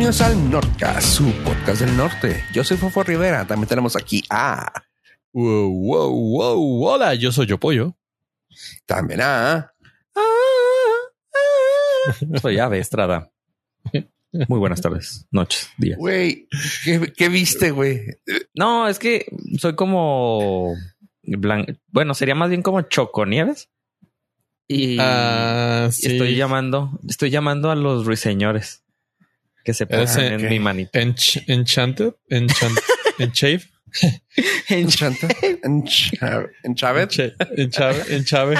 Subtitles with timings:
[0.00, 2.42] Bienvenidos al Nordcast, su podcast del norte.
[2.54, 3.46] Yo soy Fofo Rivera.
[3.46, 4.72] También tenemos aquí a.
[5.34, 6.84] Wow, wow, wow.
[6.86, 7.94] Hola, yo soy Yo Pollo.
[8.86, 9.74] También a.
[12.40, 13.30] Soy Ave Estrada.
[14.48, 15.98] Muy buenas tardes, noches, días.
[15.98, 16.48] Güey,
[16.82, 18.00] ¿qué, qué viste, güey?
[18.54, 19.26] No, es que
[19.58, 20.76] soy como
[21.24, 23.68] blan- Bueno, sería más bien como Choconieves.
[24.66, 26.06] Y Ah, sí.
[26.12, 28.82] estoy llamando, estoy llamando a los ruiseñores
[29.64, 30.98] que se pasan en- en mi manita.
[31.00, 32.78] Ench- Enchanted, Enchant,
[33.18, 33.62] Enchave,
[34.68, 35.28] Enchanta.
[35.62, 37.10] Encha- Enchavet.
[37.10, 38.56] Enche- Enchave, Enchave.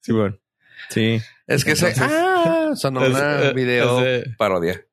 [0.00, 0.38] Sí, bueno.
[0.90, 1.20] Sí.
[1.46, 1.92] Es que se.
[1.98, 4.84] Ah, sonó Es- una eh, video es de- parodia.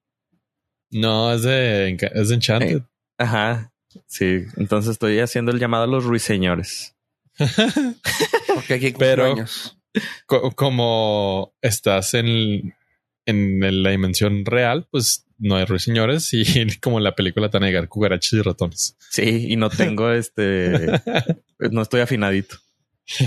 [0.92, 2.82] No, es de, es de Enchanted.
[3.18, 3.72] Ajá.
[4.08, 4.46] Sí.
[4.58, 6.96] Entonces estoy haciendo el llamado a los ruiseñores.
[8.55, 9.36] Porque aquí Pero-.
[10.26, 12.76] Co- como estás en,
[13.30, 16.44] en la dimensión real, pues no hay ruiseñores y
[16.82, 18.98] como en la película a llegar cucarachas y ratones.
[19.10, 21.02] Sí, y no tengo este.
[21.71, 22.58] no estoy afinadito.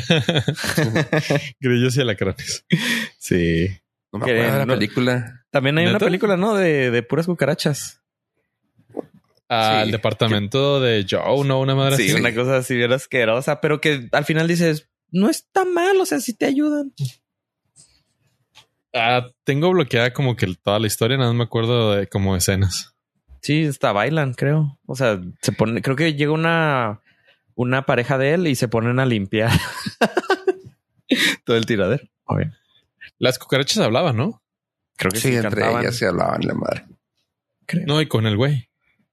[1.61, 2.65] Grillos y alacranes.
[3.19, 3.69] Sí.
[4.13, 5.45] No me que acuerdo de la no- película.
[5.51, 6.55] También hay una película, ¿no?
[6.55, 8.01] De, de puras cucarachas.
[9.49, 9.93] Al Sí.
[9.93, 12.15] departamento de Joe, no una madre Sí, así.
[12.21, 16.21] una cosa así bien asquerosa, pero que al final dices, no está mal, o sea,
[16.21, 16.95] si te ayudan.
[18.95, 22.95] Ah, tengo bloqueada como que toda la historia, nada más me acuerdo de como escenas.
[23.41, 24.79] Sí, hasta bailan, creo.
[24.87, 27.01] O sea, se pone, creo que llega una,
[27.55, 29.51] una pareja de él y se ponen a limpiar
[31.45, 32.05] todo el tiradero.
[32.25, 32.53] Obvio.
[33.19, 34.43] Las cucarachas hablaban, ¿no?
[34.97, 36.85] Creo que Sí, sí, entre cantaban, ellas se hablaban la madre.
[37.67, 37.85] creo.
[37.87, 38.69] No, y con el güey.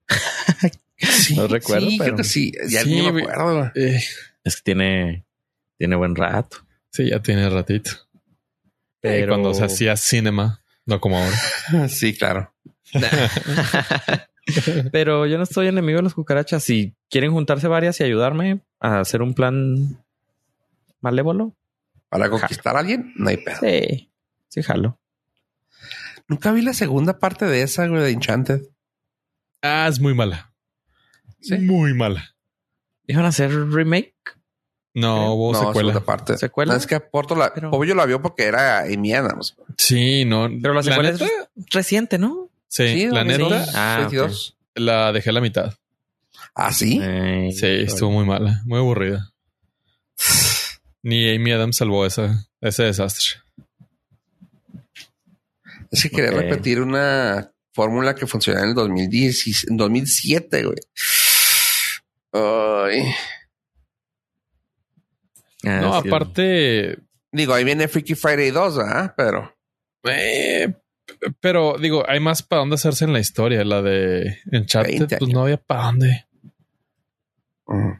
[1.02, 2.52] Sí, No recuerdo, Sí, creo pero- que sí.
[2.70, 3.72] Ya Sí, ni me acuerdo.
[3.74, 4.02] Eh,
[4.44, 5.24] Es que tiene,
[5.78, 6.58] tiene buen rato.
[6.92, 7.92] sí, ya tiene ratito.
[9.02, 11.36] Pero Eh, Cuando se hacía cinema, no como ahora.
[11.90, 12.54] Sí, claro.
[14.92, 16.64] Pero yo no estoy enemigo de las cucarachas.
[16.64, 20.04] Si quieren juntarse varias y ayudarme a hacer un plan
[21.02, 21.56] malévolo,
[22.10, 23.58] Para conquistar a alguien, no hay pedo.
[23.62, 24.12] sí,
[24.48, 25.00] sí, jalo.
[26.28, 28.62] Nunca vi la segunda parte de esa, güey, de Enchanted.
[29.62, 30.52] Ah, es muy mala.
[31.42, 31.58] Sí.
[31.60, 32.36] Muy mala.
[33.08, 34.14] ¿Iban a hacer remake?
[34.94, 35.92] No, hubo no, secuela.
[35.94, 36.38] segunda parte.
[36.38, 36.74] ¿Secuela?
[36.74, 39.56] No, es que Porto la, Pero- Obvio la vio porque era Amy Adams.
[39.78, 40.50] Sí, no.
[40.62, 41.32] Pero la secuela es neta,
[41.72, 42.50] reciente, ¿no?
[42.68, 43.72] Sí, la neta, Sí.
[43.76, 44.58] Ah, 22.
[44.76, 45.74] la dejé a la mitad.
[46.56, 47.00] Ah, sí.
[47.54, 49.32] Sí, estuvo muy mala, muy aburrida.
[51.04, 53.42] Ni Amy Adams salvó esa, ese desastre.
[55.92, 60.78] Es que quería repetir una fórmula que funcionó en el 2010, y- en 2007, güey.
[62.34, 63.04] Ay.
[65.66, 66.08] Ah, no, sí.
[66.08, 67.00] aparte,
[67.32, 69.14] Digo, ahí viene Freaky Friday 2, ¿ah?
[69.16, 69.56] Pero
[70.04, 70.74] eh,
[71.40, 73.64] pero digo, hay más para dónde hacerse en la historia.
[73.64, 76.26] La de Enchanted, 20 pues no había para dónde.
[77.68, 77.92] mm.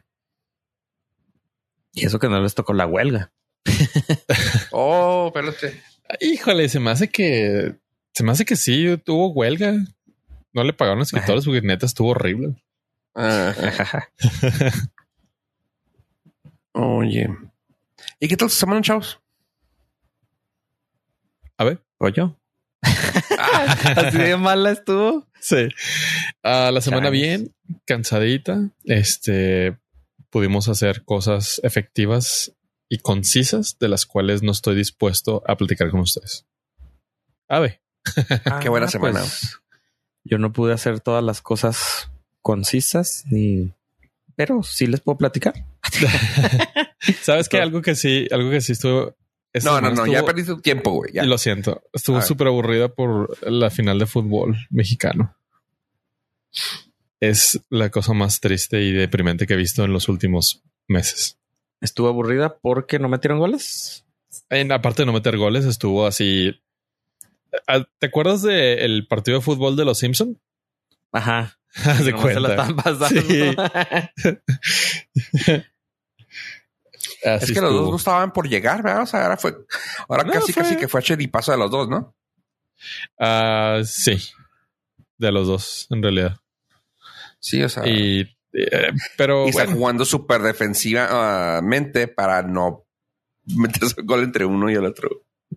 [1.92, 3.32] Y eso que no les tocó la huelga.
[4.72, 5.82] Oh, espérate.
[6.20, 7.74] Híjole, se me hace que
[8.14, 9.74] se me hace que sí tuvo huelga.
[10.52, 12.54] No le pagaron a los escritores porque neta estuvo horrible.
[16.72, 17.28] Oye.
[18.18, 19.20] ¿Y qué tal su semana, chavos?
[21.56, 21.82] A ver.
[21.98, 22.36] ¿O yo?
[22.82, 25.26] Así de mala estuvo.
[25.40, 25.68] Sí.
[26.42, 27.54] Ah, la semana bien,
[27.86, 28.70] cansadita.
[28.84, 29.76] Este
[30.30, 32.52] pudimos hacer cosas efectivas
[32.88, 36.46] y concisas de las cuales no estoy dispuesto a platicar con ustedes.
[37.48, 37.80] A ver.
[38.62, 39.20] Qué buena Ah, semana.
[39.20, 39.58] pues,
[40.24, 42.10] yo no pude hacer todas las cosas
[42.42, 43.74] concisas ni,
[44.36, 45.54] pero sí les puedo platicar.
[47.22, 49.16] ¿Sabes que algo que sí, algo que sí estuvo.
[49.64, 51.12] No, no, no, ya perdiste tu tiempo, güey.
[51.12, 51.24] Ya.
[51.24, 51.82] Lo siento.
[51.92, 55.36] Estuvo súper aburrida por la final de fútbol mexicano.
[57.18, 61.38] Es la cosa más triste y deprimente que he visto en los últimos meses.
[61.80, 64.04] Estuvo aburrida porque no metieron goles.
[64.48, 66.60] En, aparte de no meter goles, estuvo así.
[67.66, 70.40] Ah, ¿Te acuerdas del partido de fútbol de los Simpson?
[71.12, 71.58] Ajá.
[71.74, 73.20] Haz de se la están pasando.
[73.22, 73.54] Sí.
[77.24, 79.02] Así es que los dos estaban por llegar, ¿verdad?
[79.02, 79.54] O sea, ahora fue,
[80.08, 82.14] ahora No, casi, fue- casi que fue paso de los dos, ¿no?
[83.18, 84.18] Ah, sí,
[85.18, 86.36] de los dos, en realidad.
[87.38, 88.20] Sí, o sea, Y,
[88.52, 92.86] eh, pero y está jugando súper defensivamente para no
[93.46, 95.08] meterse el gol entre uno y el otro.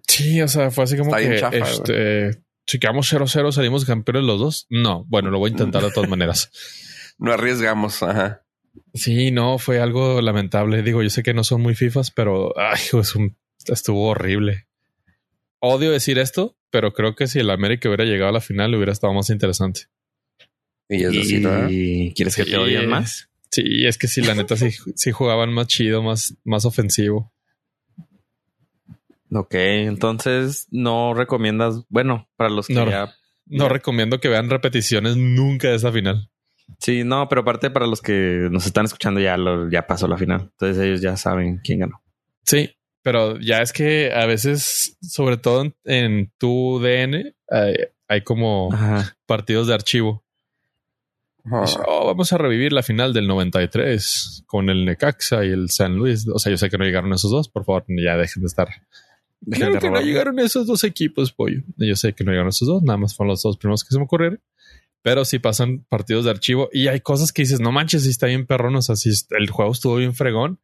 [0.07, 3.85] sí, o sea, fue así como Está bien que chafa, este, si quedamos 0-0, salimos
[3.85, 4.67] campeones los dos.
[4.69, 6.49] No, bueno, lo voy a intentar de todas maneras.
[7.17, 8.42] No arriesgamos, ajá.
[8.93, 10.81] Sí, no, fue algo lamentable.
[10.83, 13.37] Digo, yo sé que no son muy fifas, pero ay, pues un-
[13.67, 14.67] estuvo horrible.
[15.59, 18.91] odio decir esto, pero creo que si el América hubiera llegado a la final hubiera
[18.91, 19.81] estado más interesante.
[20.89, 21.69] Y es decir, ¿verdad?
[21.71, 23.29] ¿Y quieres que te odien más?
[23.51, 27.31] Sí, es que si la neta sí, sí jugaban más chido, más, más ofensivo.
[29.31, 32.89] Ok, entonces no recomiendas, bueno, para los que No.
[32.89, 33.13] ya...
[33.45, 36.29] No recomiendo que vean repeticiones nunca de esa final.
[36.79, 40.17] Sí, no, pero aparte para los que nos están escuchando ya, lo, ya pasó la
[40.17, 40.41] final.
[40.51, 42.01] Entonces ellos ya saben quién ganó.
[42.43, 42.71] Sí,
[43.01, 47.75] pero ya es que a veces, sobre todo en, en tu DN, hay,
[48.07, 49.15] hay como Ajá.
[49.25, 50.23] partidos de archivo.
[51.45, 56.25] "Oh, vamos a revivir la final del 93 con el Necaxa y el San Luis.
[56.33, 57.49] O sea, yo sé que no llegaron esos dos.
[57.49, 58.69] Por favor, ya dejen de estar.
[59.41, 61.61] Dejen Claro de que no llegaron esos dos equipos, pollo.
[61.75, 63.97] Yo sé que no llegaron esos dos, nada más fueron los dos primeros que se
[63.97, 64.39] me ocurrieron.
[65.03, 68.27] Pero sí pasan partidos de archivo y hay cosas que dices, no manches, si está
[68.27, 68.75] bien perrón.
[68.75, 70.59] O sea, si el juego estuvo bien fregón,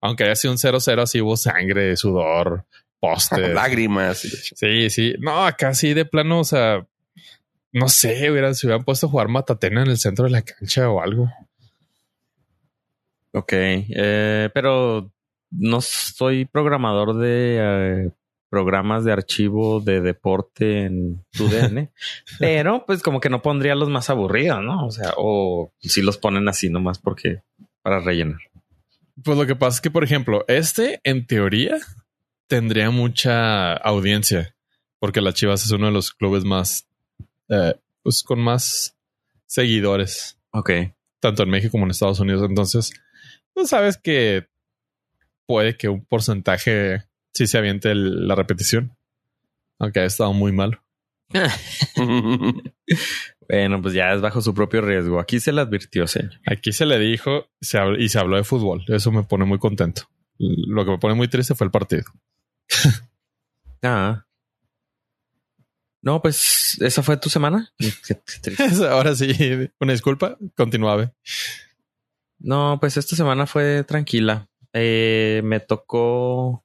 [0.00, 2.64] aunque haya sido un 0-0, así hubo sangre, sudor,
[2.98, 3.38] postes.
[3.54, 4.18] Lágrimas.
[4.18, 5.14] Sí, sí.
[5.20, 6.86] No, acá sí de plano, o sea,
[7.72, 10.90] no sé, hubieran, se hubieran puesto a jugar matatena en el centro de la cancha
[10.90, 11.30] o algo.
[13.32, 15.10] Ok, eh, pero
[15.50, 18.10] no soy programador de eh,
[18.52, 21.90] programas de archivo de deporte en tu DN,
[22.38, 24.84] pero pues como que no pondría los más aburridos, ¿no?
[24.84, 27.40] O sea, o si los ponen así nomás porque
[27.80, 28.40] para rellenar.
[29.24, 31.78] Pues lo que pasa es que, por ejemplo, este en teoría
[32.46, 34.54] tendría mucha audiencia
[34.98, 36.86] porque la Chivas es uno de los clubes más,
[37.48, 38.98] eh, pues con más
[39.46, 40.70] seguidores, Ok,
[41.18, 42.46] tanto en México como en Estados Unidos.
[42.46, 42.92] Entonces,
[43.54, 44.46] tú sabes que
[45.46, 47.04] puede que un porcentaje
[47.34, 48.96] sí se aviente el- la repetición,
[49.78, 50.82] aunque ha estado muy malo.
[53.48, 55.18] bueno, pues ya es bajo su propio riesgo.
[55.20, 56.32] Aquí se le advirtió, señor.
[56.46, 58.84] Aquí se le dijo se y se habló de fútbol.
[58.88, 60.02] Eso me pone muy contento.
[60.38, 62.04] Lo que me pone muy triste fue el partido.
[63.84, 64.24] Ah.
[66.02, 67.72] No, pues esa fue tu semana.
[68.90, 69.32] Ahora sí,
[69.80, 70.38] una disculpa.
[70.56, 71.12] Continuaba.
[72.38, 74.48] No, pues esta semana fue tranquila.
[74.72, 76.64] Eh, me tocó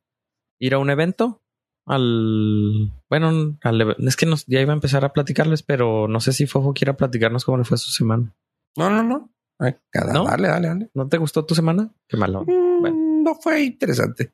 [0.60, 1.42] ir a un evento.
[1.86, 6.34] Al bueno, al es que nos, ya iba a empezar a platicarles, pero no sé
[6.34, 8.36] si Fofo quiera platicarnos cómo le fue su semana.
[8.76, 9.32] No, no, no.
[9.60, 10.26] Ay, cada- ¿No?
[10.26, 10.90] Dale, dale, dale.
[10.94, 11.90] ¿No te gustó tu semana?
[12.08, 12.44] Qué malo.
[12.44, 12.98] Mm, Bueno.
[13.24, 14.34] No fue interesante.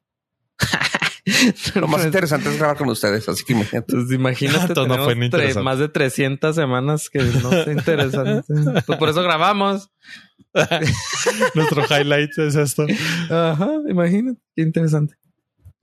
[1.76, 3.94] Lo más interesante es grabar con ustedes, así que imagínate.
[3.94, 5.16] Pues imagínate, no fue
[5.64, 8.44] más de 300 semanas que no es interesante.
[8.86, 9.90] pues por eso grabamos.
[11.56, 12.86] Nuestro highlight es esto.
[13.30, 15.16] Ajá, imagínate, qué interesante.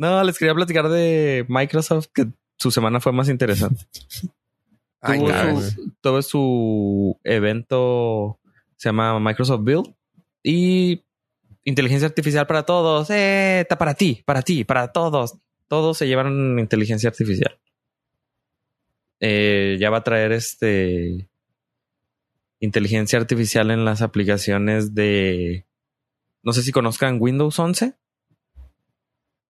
[0.00, 2.26] No, les quería platicar de Microsoft, que
[2.56, 3.84] su semana fue más interesante.
[5.02, 8.40] Ay, tuvo, su, tuvo su evento,
[8.76, 9.94] se llama Microsoft Build
[10.42, 11.04] y
[11.64, 13.10] inteligencia artificial para todos.
[13.10, 15.36] Eh, está para ti, para ti, para todos.
[15.68, 17.60] Todos se llevaron inteligencia artificial.
[19.20, 21.28] Eh, ya va a traer este
[22.58, 25.66] inteligencia artificial en las aplicaciones de
[26.42, 28.00] no sé si conozcan Windows 11.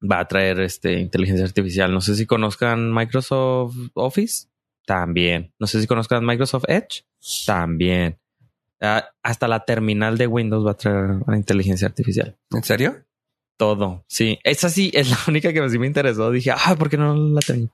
[0.03, 1.93] Va a traer este inteligencia artificial.
[1.93, 4.47] No sé si conozcan Microsoft Office.
[4.87, 5.53] También.
[5.59, 7.05] No sé si conozcan Microsoft Edge.
[7.47, 8.17] También.
[8.81, 12.37] Ah, hasta la terminal de Windows va a traer inteligencia artificial.
[12.51, 13.05] ¿En serio?
[13.59, 14.05] Todo.
[14.09, 14.39] Sí.
[14.43, 16.31] Esa sí es la única que sí me interesó.
[16.31, 17.71] Dije, ah, ¿por qué no la tengo?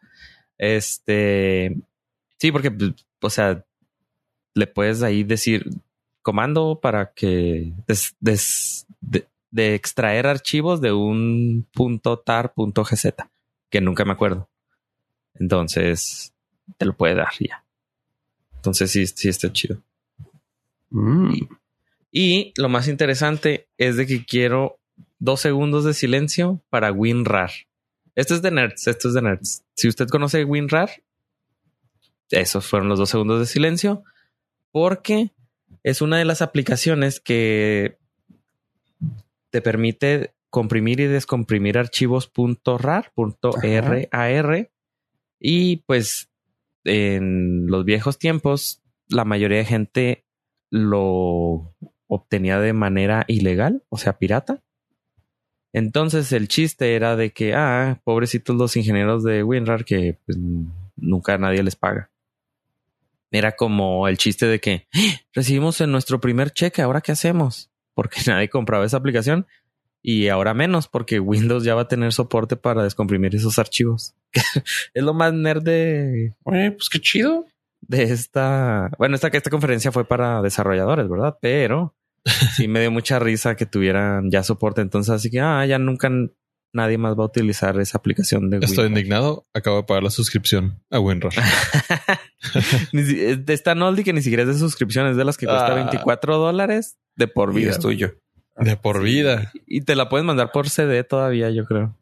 [0.58, 1.76] Este.
[2.38, 3.64] Sí, porque, pues, o sea,
[4.54, 5.70] le puedes ahí decir
[6.22, 13.14] comando para que des- des- de, de extraer archivos de un punto tar punto gz
[13.70, 14.48] que nunca me acuerdo.
[15.34, 16.32] Entonces
[16.78, 17.64] te lo puede dar ya.
[18.54, 19.82] Entonces sí, sí está chido.
[20.90, 21.34] Mm.
[22.10, 24.78] Y lo más interesante es de que quiero
[25.18, 27.50] dos segundos de silencio para WinRAR.
[28.14, 29.62] Esto es de nerds, esto es de nerds.
[29.74, 30.90] Si usted conoce WinRAR,
[32.30, 34.02] esos fueron los dos segundos de silencio,
[34.72, 35.32] porque
[35.82, 37.98] es una de las aplicaciones que
[39.56, 42.30] te permite comprimir y descomprimir archivos
[42.78, 44.70] .rar, .rar,
[45.40, 46.28] y pues
[46.84, 50.24] en los viejos tiempos la mayoría de gente
[50.70, 51.74] lo
[52.06, 54.62] obtenía de manera ilegal, o sea, pirata.
[55.72, 60.36] Entonces el chiste era de que, ah, pobrecitos los ingenieros de WinRAR que pues,
[60.96, 62.10] nunca nadie les paga.
[63.30, 65.00] Era como el chiste de que "¡Ah!
[65.32, 67.70] recibimos en nuestro primer cheque, ahora qué hacemos?
[67.96, 69.46] Porque nadie compraba esa aplicación
[70.02, 74.14] y ahora menos porque Windows ya va a tener soporte para descomprimir esos archivos.
[74.94, 77.46] es lo más nerd de, Oye, pues qué chido.
[77.80, 78.90] de esta.
[78.98, 81.38] Bueno, esta, esta conferencia fue para desarrolladores, ¿verdad?
[81.40, 81.96] Pero
[82.54, 84.82] sí me dio mucha risa que tuvieran ya soporte.
[84.82, 86.10] Entonces, así que ah, ya nunca
[86.72, 88.88] nadie más va a utilizar esa aplicación de Estoy WinRAR.
[88.88, 89.46] indignado.
[89.54, 91.32] Acabo de pagar la suscripción a WinRAR.
[92.92, 95.74] De esta oldie que ni siquiera es de suscripción, es de las que cuesta Ah.
[95.74, 97.70] 24 dólares de por Y vida.
[97.72, 98.14] es tuyo.
[98.56, 99.52] De por vida.
[99.66, 101.96] Y te la puedes mandar por CD todavía, yo creo.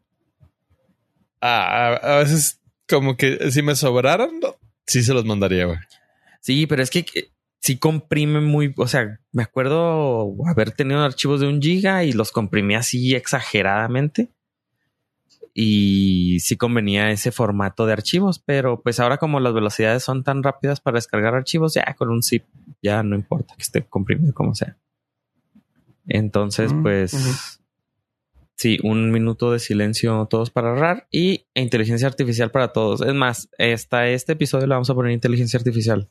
[1.41, 4.55] Ah, a, a veces como que si me sobraran, no,
[4.85, 5.77] sí se los mandaría, güey.
[6.41, 7.29] Sí, pero es que que
[7.59, 12.31] sí comprime muy, o sea, me acuerdo haber tenido archivos de un giga y los
[12.31, 14.29] comprimí así exageradamente.
[15.57, 20.43] Y sí convenía ese formato de archivos, pero pues ahora como las velocidades son tan
[20.43, 22.43] rápidas para descargar archivos, ya con un zip
[22.83, 24.77] ya no importa que esté comprimido como sea.
[26.07, 27.59] Entonces, Mm, pues
[28.55, 33.01] sí, un minuto de silencio todos para RAR y inteligencia artificial para todos.
[33.01, 36.09] Es más, hasta este episodio le vamos a poner inteligencia artificial.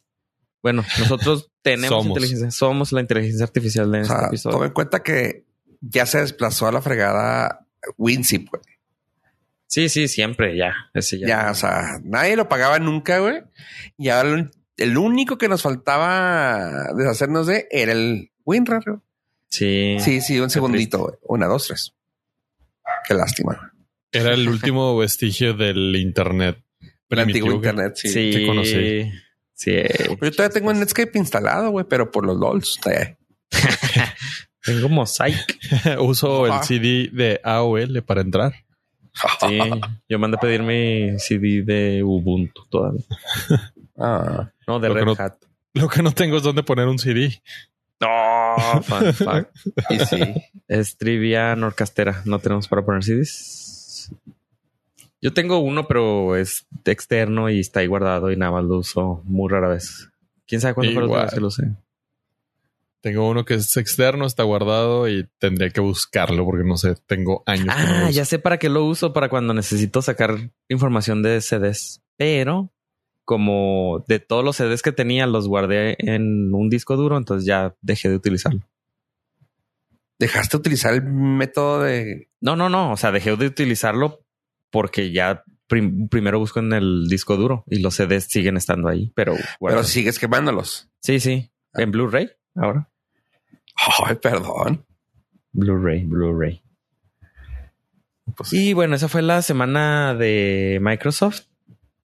[0.63, 2.07] Bueno, nosotros tenemos Somos.
[2.09, 4.55] inteligencia, somos la inteligencia artificial de O este episodio.
[4.57, 5.45] toma en cuenta que
[5.81, 7.67] ya se desplazó a la fregada
[7.99, 8.63] WinZip, güey.
[9.67, 10.75] Sí, sí, siempre ya.
[10.95, 11.27] Ese ya.
[11.27, 13.43] Ya, o sea, nadie lo pagaba nunca, güey.
[13.99, 18.83] Y ahora el, el único que nos faltaba deshacernos de era el WinRAR.
[18.87, 18.99] güey.
[19.57, 19.97] Sí.
[20.01, 21.19] Sí, sí, un segundito.
[21.23, 21.95] Una, dos, tres.
[23.07, 23.73] Qué lástima.
[24.11, 26.59] Era el último vestigio del internet.
[27.11, 28.09] El antiguo que- internet, sí.
[28.09, 28.31] Sí.
[28.33, 29.11] que conocí.
[29.55, 29.73] Sí.
[30.21, 32.81] Yo todavía tengo el Netscape instalado, güey, pero por los LOLs.
[34.63, 35.59] Tengo Mosaic.
[36.01, 36.59] Uso Ajá.
[36.61, 38.53] el CD de AOL para entrar.
[39.47, 39.59] Sí.
[40.09, 43.05] Yo mandé a pedir mi CD de Ubuntu todavía.
[43.97, 45.35] Ah, No, de Lo Red no- Hat.
[45.75, 47.41] Lo que no tengo es donde poner un CD.
[48.05, 49.57] No, fun fact.
[49.91, 50.35] y sí.
[50.69, 52.23] Es trivia norcastera.
[52.25, 54.13] No tenemos para poner CDs.
[55.21, 59.23] Yo tengo uno, pero es externo y está ahí guardado y nada más lo uso
[59.25, 60.11] muy rara vez.
[60.47, 61.63] ¿Quién sabe cuándo fue la vez que lo usé?
[63.01, 67.43] Tengo uno que es externo, está guardado y tendría que buscarlo porque no sé, tengo
[67.47, 67.67] años.
[67.75, 68.11] que no lo Ah, uso.
[68.13, 72.03] ya sé para qué lo uso, para cuando necesito sacar información de CDs.
[72.17, 72.71] Pero
[73.25, 77.75] como de todos los CDs que tenía, los guardé en un disco duro, entonces ya
[77.81, 78.61] dejé de utilizarlo.
[80.19, 82.29] Dejaste utilizar el método de.
[82.41, 82.93] No, no, no.
[82.93, 84.21] O sea, dejé de utilizarlo
[84.71, 89.11] porque ya prim- primero busco en el disco duro y los CDs siguen estando ahí,
[89.15, 90.89] pero Pero sigues quemándolos.
[91.01, 91.51] Sí, sí.
[91.75, 92.89] En Blu-ray ahora.
[94.07, 94.87] Ay, perdón.
[95.53, 96.63] Blu-ray, Blu-ray.
[98.37, 101.43] Pues, Y bueno, esa fue la semana de Microsoft,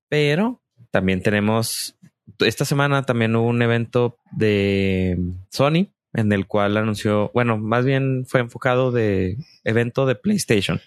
[0.08, 0.59] pero
[0.90, 1.97] también tenemos
[2.40, 5.18] esta semana también hubo un evento de
[5.50, 10.80] Sony en el cual anunció, bueno, más bien fue enfocado de evento de PlayStation,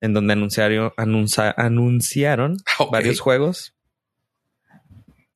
[0.00, 2.56] en donde anunciaron, anuncia- anunciaron
[2.90, 3.74] varios juegos.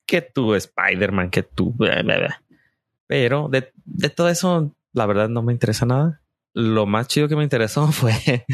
[0.07, 1.75] Que tú, Spider-Man, que tú.
[3.07, 6.21] Pero de, de todo eso, la verdad no me interesa nada.
[6.53, 8.45] Lo más chido que me interesó fue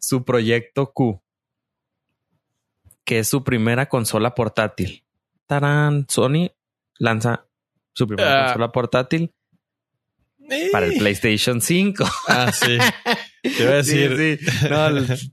[0.00, 1.20] su proyecto Q,
[3.08, 5.02] que es su primera consola portátil.
[5.46, 6.50] Tarán, Sony
[6.98, 7.46] lanza
[7.94, 8.44] su primera Ah.
[8.48, 9.32] consola portátil
[10.72, 12.04] para el PlayStation 5.
[12.28, 12.76] Ah, sí.
[13.42, 14.68] Te iba a decir Sí, sí.
[14.68, 14.90] No,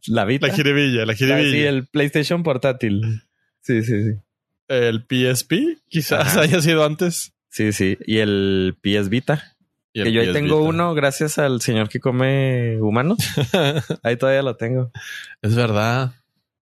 [0.08, 0.48] la Vita.
[0.48, 1.51] la jiribilla, la La- jiribilla.
[1.51, 3.24] sí, el PlayStation portátil.
[3.62, 4.12] Sí, sí, sí.
[4.70, 6.41] el PSP quizás Ajá.
[6.41, 7.34] haya sido antes.
[7.50, 7.98] Sí, sí.
[8.08, 9.55] Y el PS Vita.
[9.91, 10.70] Y el que yo ahí tengo Vita.
[10.70, 13.17] uno gracias al señor que come humanos.
[14.03, 14.91] Ahí todavía lo tengo.
[15.41, 16.13] es verdad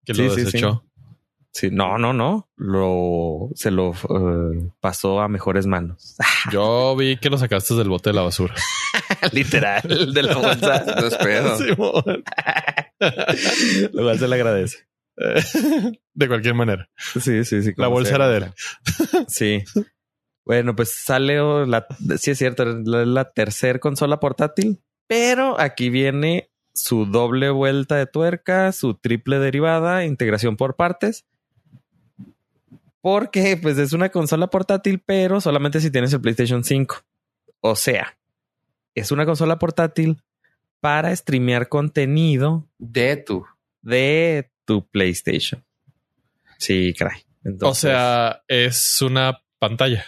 [0.06, 0.44] que lo Sí, sí, sí.
[0.46, 0.84] desechó.
[1.54, 2.50] Sí, no, no, no.
[2.56, 6.16] Lo se lo eh, pasó a mejores manos.
[6.52, 8.56] Yo vi que lo sacaste del bote de la basura.
[9.32, 10.84] Literal, de la bolsa.
[13.92, 14.88] Lo cual se le agradece.
[16.14, 16.90] de cualquier manera.
[16.98, 17.72] Sí, sí, sí.
[17.78, 18.16] La bolsa sea.
[18.16, 18.46] era de él.
[19.28, 19.64] Sí.
[20.46, 21.86] Bueno, pues sale la,
[22.18, 28.08] sí es cierto, la, la tercer consola portátil, pero aquí viene su doble vuelta de
[28.08, 31.26] tuerca, su triple derivada, integración por partes.
[33.04, 36.96] Porque pues es una consola portátil, pero solamente si tienes el PlayStation 5.
[37.60, 38.18] O sea,
[38.96, 40.22] es una consola portátil
[40.80, 43.46] para streamear contenido De tu.
[43.82, 45.66] de tu PlayStation.
[46.58, 47.20] Sí, caray.
[47.46, 50.06] O Entonces, sea, es una pantalla.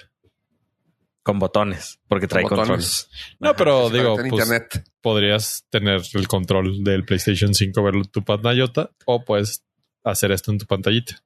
[1.21, 3.09] con botones, porque trae Con controles.
[3.09, 3.35] botones.
[3.41, 4.83] No, Ajá, pero digo, pues, internet.
[5.01, 9.65] Podrías tener el control del PlayStation 5, verlo en tu pantallota, o puedes
[10.05, 11.21] hacer esto en tu pantallita.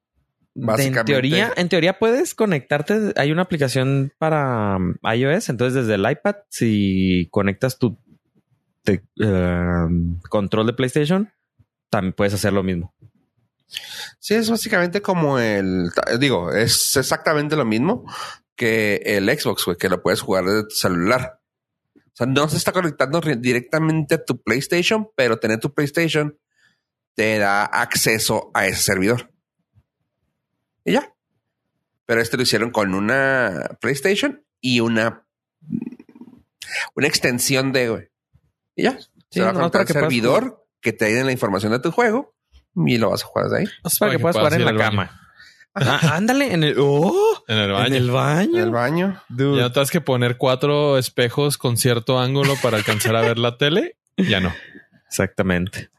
[0.54, 3.12] En teoría, en teoría puedes conectarte.
[3.16, 5.48] Hay una aplicación para um, iOS.
[5.48, 7.98] Entonces, desde el iPad, si conectas tu
[8.82, 11.32] te- um, control de PlayStation,
[11.88, 12.94] también puedes hacer lo mismo.
[14.18, 15.90] Sí, es básicamente como el.
[16.18, 18.04] Digo, es exactamente lo mismo
[18.56, 21.40] que el Xbox, güey, que lo puedes jugar desde tu celular.
[21.96, 26.36] O sea, no se está conectando re- directamente a tu PlayStation, pero tener tu PlayStation
[27.14, 29.29] te da acceso a ese servidor.
[30.90, 31.14] Y ya.
[32.06, 35.24] Pero esto lo hicieron con una PlayStation y una,
[36.94, 38.08] una extensión de, güey.
[38.74, 38.98] Y ya.
[38.98, 41.32] Sí, Se va a nomás conectar para que al puedas servidor que te den la
[41.32, 42.34] información de tu juego
[42.74, 43.66] y lo vas a jugar desde ahí.
[44.00, 44.78] para que puedas jugar en la baño.
[44.78, 45.20] cama.
[45.74, 46.74] Ah, ándale, en el.
[46.78, 47.44] ¡Oh!
[47.46, 47.86] En el baño.
[47.86, 48.56] En el baño.
[48.58, 49.22] En el baño.
[49.28, 49.58] Dude.
[49.58, 53.56] Ya no tienes que poner cuatro espejos con cierto ángulo para alcanzar a ver la
[53.56, 53.96] tele.
[54.16, 54.52] Ya no.
[55.06, 55.90] Exactamente.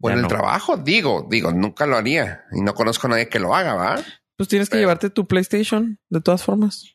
[0.00, 0.28] O Ya en el no.
[0.28, 2.44] trabajo, digo, digo, nunca lo haría.
[2.52, 3.96] Y no conozco a nadie que lo haga, ¿va?
[4.36, 6.94] Pues tienes que Pero- llevarte tu PlayStation de todas formas.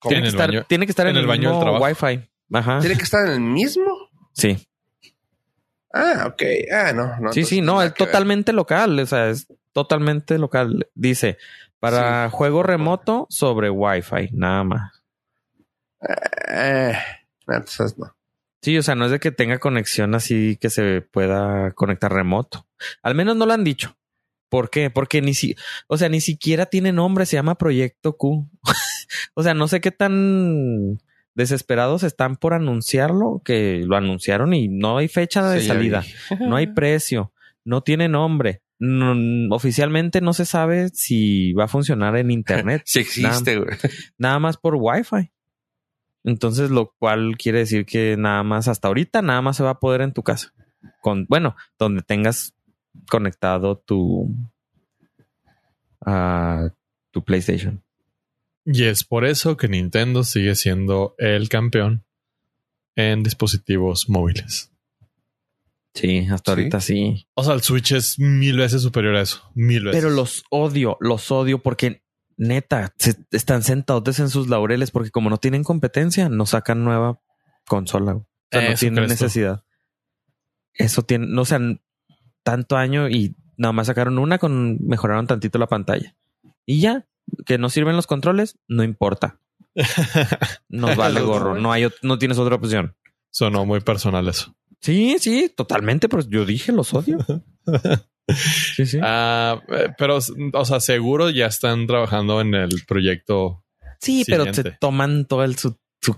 [0.00, 1.84] Tiene En que, el estar, baño- tiene que estar en, el baño del trabajo.
[1.84, 2.28] Wi-Fi.
[2.52, 2.80] Ajá.
[2.80, 3.84] ¿Tiene que estar en el mismo?
[4.32, 4.66] Sí.
[5.92, 6.42] Ah, ok.
[6.72, 7.16] Ah, no.
[7.18, 7.98] no Sí, sí, no, es ver.
[7.98, 8.98] totalmente local.
[9.00, 10.88] O sea, es totalmente local.
[10.94, 11.38] Dice
[11.80, 12.34] para Sí.
[12.36, 15.02] juego remoto sobre Wi-Fi, nada más.
[16.48, 16.92] Eh,
[17.46, 18.14] entonces no.
[18.62, 22.66] Sí, o sea, no es de que tenga conexión así que se pueda conectar remoto.
[23.02, 23.96] Al menos no lo han dicho.
[24.48, 24.90] ¿Por qué?
[24.90, 25.54] Porque ni si,
[25.88, 28.48] o sea, ni siquiera tiene nombre, se llama Proyecto Q.
[29.34, 30.98] o sea, no sé qué tan
[31.34, 36.04] desesperados están por anunciarlo, que lo anunciaron y no hay fecha de Sí, salida,
[36.40, 37.32] no hay precio,
[37.64, 38.62] no tiene nombre.
[38.80, 42.82] No- oficialmente no se sabe si va a funcionar en internet.
[42.86, 43.76] Sí existe, güey.
[44.18, 45.30] nada más por Wi-Fi.
[46.24, 49.78] Entonces, lo cual quiere decir que nada más hasta ahorita, nada más se va a
[49.80, 50.52] poder en tu casa.
[51.00, 52.54] Con, bueno, donde tengas
[53.10, 54.34] conectado tu,
[56.04, 56.68] ah,
[57.10, 57.82] tu PlayStation.
[58.64, 62.04] Y es por eso que Nintendo sigue siendo el campeón
[62.96, 64.70] en dispositivos móviles.
[65.94, 66.58] Sí, hasta Sí.
[66.60, 67.26] ahorita sí.
[67.34, 69.50] O sea, el Switch es mil veces superior a eso.
[69.54, 70.00] Mil veces.
[70.02, 72.02] Pero los odio, los odio porque
[72.36, 77.20] neta, se están sentados en sus laureles porque como no tienen competencia, no sacan nueva
[77.66, 78.12] consola.
[78.16, 79.10] O sea, no Eso tienen tú.
[79.10, 79.64] necesidad.
[80.74, 81.80] Eso tiene, no sean
[82.48, 86.16] tanto año y nada más sacaron una con mejoraron tantito la pantalla.
[86.64, 87.06] Y ya,
[87.44, 89.38] que no sirven los controles, no importa.
[90.70, 91.60] Nos vale gorro.
[91.60, 92.96] No hay, no tienes otra opción.
[93.28, 94.56] Sonó muy personal eso.
[94.80, 97.18] Sí, sí, totalmente, pero yo dije los odio.
[98.76, 98.98] Sí, sí.
[99.02, 100.18] Ah, eh, pero,
[100.52, 103.64] o sea, seguro ya están trabajando en el proyecto.
[104.02, 106.14] sí, pero se toman todo el su, su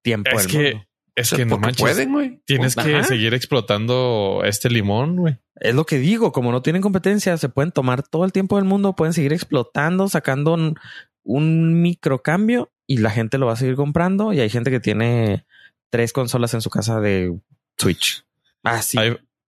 [0.00, 0.30] tiempo.
[0.30, 0.89] Es del que, mundo.
[1.14, 1.80] Es que no manches.
[1.80, 2.40] pueden, güey.
[2.44, 3.04] Tienes que Ajá.
[3.04, 5.38] seguir explotando este limón, güey.
[5.56, 8.64] Es lo que digo, como no tienen competencia, se pueden tomar todo el tiempo del
[8.64, 10.78] mundo, pueden seguir explotando, sacando un,
[11.22, 14.32] un microcambio y la gente lo va a seguir comprando.
[14.32, 15.44] Y hay gente que tiene
[15.90, 17.38] tres consolas en su casa de
[17.76, 18.24] Switch.
[18.62, 18.98] Ah, sí.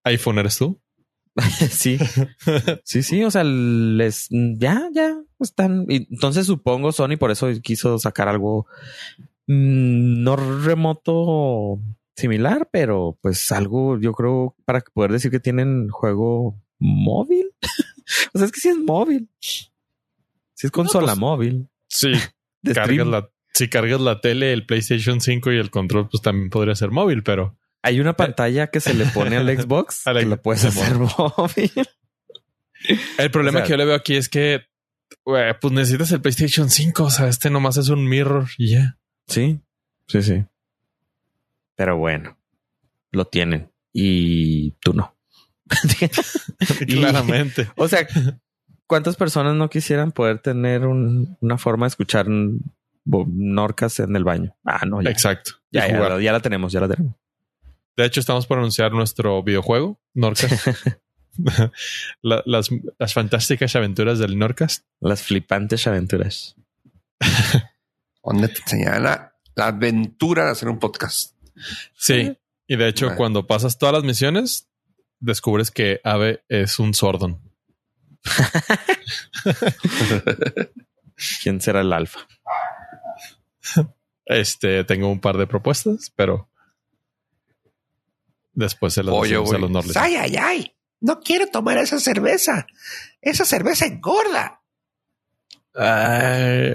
[0.05, 0.79] IPhone eres tú.
[1.71, 1.99] sí.
[2.85, 3.25] Sí, sí.
[3.25, 5.87] O sea, les ya, ya están.
[5.89, 8.67] Entonces supongo Sony por eso quiso sacar algo
[9.47, 11.81] no remoto
[12.17, 17.47] similar, pero pues algo yo creo para poder decir que tienen juego móvil.
[18.35, 19.29] o sea, es que sí es móvil.
[19.41, 21.69] Sí es consola pues, móvil.
[21.89, 22.13] Sí,
[22.75, 26.75] cargas la, si cargas la tele, el PlayStation 5 y el control, pues también podría
[26.75, 30.43] ser móvil, pero Hay una pantalla que se le pone al Xbox que Xbox, lo
[30.43, 31.73] puedes hacer móvil.
[33.19, 34.63] el problema O sea- que yo le veo aquí es que,
[35.25, 37.05] pues necesitas el PlayStation 5.
[37.05, 38.99] O sea, este nomás es un mirror y ya.
[39.27, 39.61] Sí,
[40.07, 40.45] sí, sí.
[41.75, 42.37] Pero bueno,
[43.11, 45.15] lo tienen y tú no.
[46.87, 47.69] Y- Claramente.
[47.77, 48.07] o sea,
[48.87, 52.27] ¿cuántas personas no quisieran poder tener un- una forma de escuchar
[53.05, 54.55] Norcas en el baño?
[54.65, 55.11] Ah, no, ya.
[55.11, 55.53] Exacto.
[55.71, 57.15] Ya, ya, la- ya la tenemos, ya la tenemos.
[57.97, 60.51] De hecho, estamos por anunciar nuestro videojuego, Norcas.
[62.23, 64.85] La- las, las fantásticas aventuras del Norcas.
[65.01, 66.57] Las flipantes aventuras.
[68.23, 71.37] Donde te enseñan la, aventura de hacer un podcast.
[71.95, 72.37] Sí.
[72.67, 74.69] Y de hecho, cuando pasas todas las misiones,
[75.21, 77.41] descubres que Ave es un Sordon.
[81.43, 82.21] ¿Quién será el alfa?
[84.25, 86.49] Este, tengo un par de propuestas, pero
[88.53, 89.97] después se las decimos a los Norles.
[89.97, 90.77] Ay, ay, ay.
[91.01, 92.67] No quiero tomar esa cerveza.
[93.21, 94.63] Esa cerveza engorda.
[95.75, 96.75] Ay,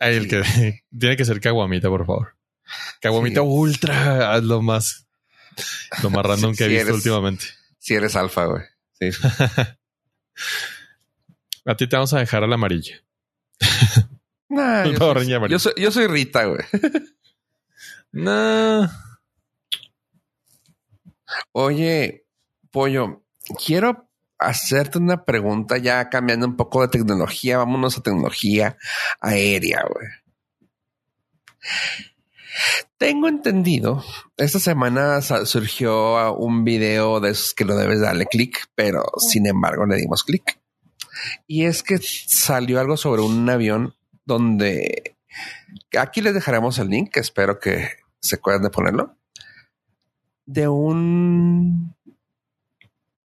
[0.00, 0.42] el que
[0.98, 2.36] tiene que ser caguamita, por favor.
[3.00, 3.46] Caguamita Sí.
[3.48, 5.06] ultra, es lo más,
[6.02, 7.44] lo más random que he visto eres- últimamente.
[7.78, 8.62] Si eres alfa, güey.
[9.00, 9.10] Sí.
[11.64, 13.02] A ti te vamos a dejar a la amarilla.
[14.48, 16.60] Nah, yo, soy, yo soy- yo soy Rita, güey.
[18.12, 18.90] No.
[21.52, 22.24] Oye,
[22.70, 23.24] Pollo,
[23.64, 24.07] quiero
[24.38, 27.58] hacerte una pregunta ya cambiando un poco de tecnología.
[27.58, 28.76] Vámonos a tecnología
[29.20, 30.08] aérea, güey.
[32.96, 34.04] Tengo entendido,
[34.36, 39.86] esta semana surgió un video de esos que no debes darle clic, pero sin embargo
[39.86, 40.58] le dimos clic.
[41.46, 45.16] Y es que salió algo sobre un avión donde
[45.98, 47.88] aquí les dejaremos el link, espero que
[48.20, 49.16] se acuerden de ponerlo,
[50.44, 51.94] de un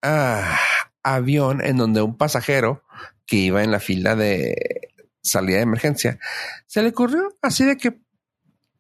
[0.04, 0.60] ah,
[1.04, 2.84] avión en donde un pasajero
[3.26, 4.90] que iba en la fila de
[5.22, 6.20] salida de emergencia
[6.68, 8.02] se le ocurrió así de que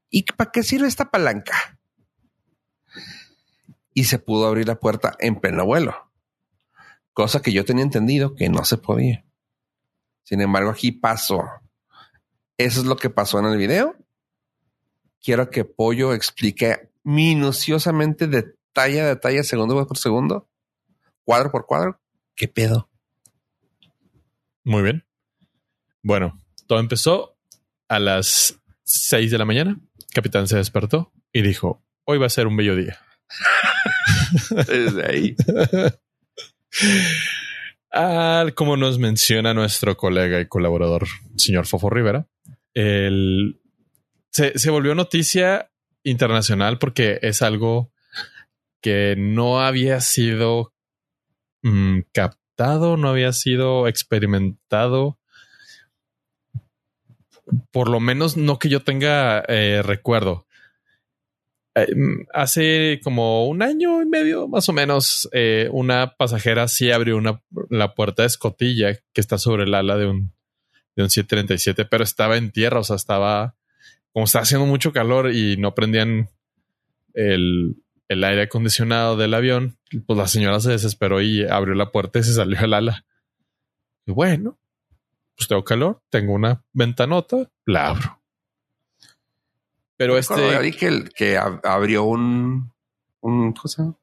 [0.09, 1.79] ¿y para qué sirve esta palanca?
[3.93, 6.12] Y se pudo abrir la puerta en pleno vuelo,
[7.13, 9.25] cosa que yo tenía entendido que no se podía.
[10.23, 11.43] Sin embargo, aquí pasó.
[12.57, 13.95] Eso es lo que pasó en el video.
[15.21, 20.49] Quiero que Pollo explique minuciosamente, detalle a detalle, segundo por segundo,
[21.23, 21.99] cuadro por cuadro,
[22.36, 22.89] qué pedo.
[24.63, 25.06] Muy bien.
[26.02, 27.38] Bueno, todo empezó
[27.88, 29.80] a las 6 de la mañana.
[30.13, 33.00] Capitán se despertó y dijo, hoy va a ser un bello día.
[34.67, 35.36] Desde ahí.
[37.96, 41.06] Ah, como nos menciona nuestro colega y colaborador,
[41.38, 42.28] señor Fofo Rivera,
[42.74, 43.62] el,
[44.32, 45.69] se, se volvió noticia
[46.02, 47.93] internacional porque es algo
[48.82, 50.72] que no había sido
[51.63, 55.17] mm, captado, no había sido experimentado.
[57.71, 60.47] Por lo menos no que yo tenga eh, recuerdo.
[61.76, 66.91] Eh, mm, hace como un año y medio, más o menos, eh, una pasajera sí
[66.91, 70.34] abrió una, la puerta de escotilla que está sobre el ala de un,
[70.95, 73.56] de un 737, pero estaba en tierra, o sea, estaba
[74.13, 76.30] como está haciendo mucho calor y no prendían
[77.15, 77.83] el,
[78.13, 82.23] el aire acondicionado del avión, pues la señora se desesperó y abrió la puerta y
[82.23, 83.06] se salió el ala.
[84.06, 84.58] Y bueno,
[85.36, 88.19] pues tengo calor, tengo una ventanota, la abro.
[89.97, 90.71] Pero este.
[90.78, 92.71] Que, el- que ab- abrió un,
[93.21, 93.95] un ¿cómo se llama?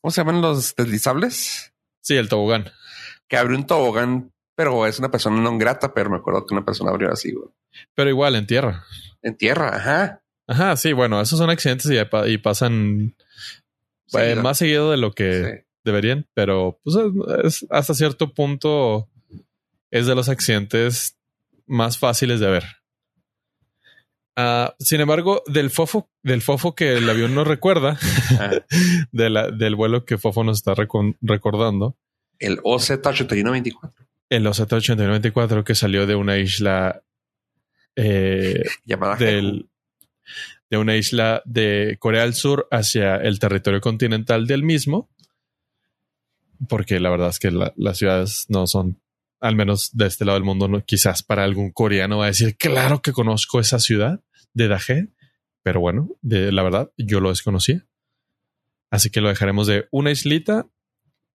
[0.00, 1.72] ¿Cómo se llaman los deslizables?
[2.00, 2.70] Sí, el tobogán.
[3.26, 6.64] Que abrió un tobogán, pero es una persona no grata, pero me acuerdo que una
[6.64, 7.48] persona abrió así, güey.
[7.94, 8.84] Pero igual en tierra.
[9.22, 10.22] En tierra, ajá.
[10.48, 13.14] Ajá, sí, bueno, esos son accidentes y, pa- y pasan eh,
[14.06, 14.42] Seguido.
[14.42, 15.66] más seguido de lo que Sí.
[15.84, 16.96] deberían, pero pues
[17.44, 19.08] es- hasta cierto punto
[19.90, 21.16] es de los accidentes
[21.66, 22.64] más fáciles de ver.
[24.36, 27.98] Ah, sin embargo, del fofo, del fofo que el avión nos recuerda,
[28.40, 28.50] Ah,
[29.12, 31.96] de la- del vuelo que fofo nos está recordando,
[32.38, 33.92] el OZ8124.
[34.30, 37.02] el OZ-8924 que salió de una isla
[37.96, 39.68] eh, Llamada del,
[40.70, 45.08] de una isla de Corea del Sur hacia el territorio continental del mismo,
[46.68, 49.00] porque la verdad es que la- las ciudades no son,
[49.40, 52.56] al menos de este lado del mundo, no- quizás para algún coreano va a decir,
[52.56, 54.20] claro que conozco esa ciudad
[54.54, 55.08] de Daje,
[55.62, 57.86] pero bueno, de la verdad yo lo desconocía.
[58.90, 60.66] Así que lo dejaremos de una islita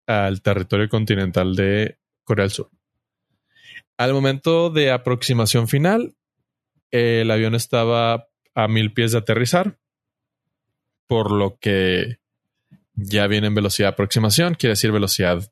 [0.06, 2.70] al territorio continental de Corea del Sur.
[3.96, 6.16] Al momento de aproximación final,
[6.90, 9.78] el avión estaba a mil pies de aterrizar,
[11.06, 12.18] por lo que
[12.94, 15.50] ya viene en velocidad de aproximación, quiere decir velocidad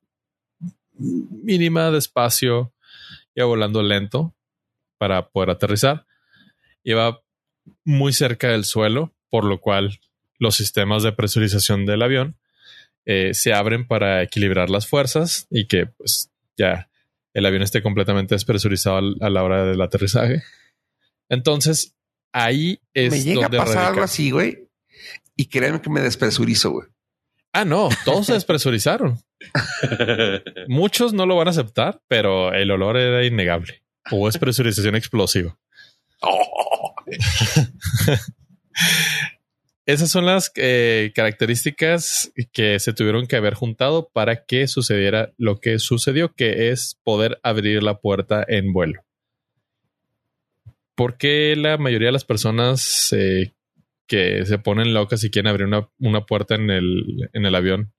[0.98, 2.72] mínima, despacio,
[3.34, 4.34] ya volando lento
[4.98, 6.06] para poder aterrizar.
[6.84, 7.20] Iba
[7.84, 10.00] muy cerca del suelo, por lo cual
[10.38, 12.36] los sistemas de presurización del avión
[13.04, 16.88] eh, se abren para equilibrar las fuerzas y que pues ya
[17.34, 20.42] el avión esté completamente despresurizado a la hora del aterrizaje.
[21.28, 21.94] Entonces,
[22.32, 24.68] ahí es Me llega a pasar radica- algo así, güey.
[25.36, 26.88] Y créanme que me despresurizo, güey.
[27.52, 29.18] Ah, no, todos se despresurizaron.
[30.68, 33.82] Muchos no lo van a aceptar, pero el olor era innegable.
[34.10, 35.56] Hubo despresurización explosiva.
[36.20, 36.94] Oh,
[39.84, 45.58] Esas son las eh, características que se tuvieron que haber juntado para que sucediera lo
[45.58, 49.02] que sucedió, que es poder abrir la puerta en vuelo.
[50.94, 53.52] ¿Por qué la mayoría de las personas eh,
[54.06, 57.92] que se ponen locas y quieren abrir una, una puerta en el, en el avión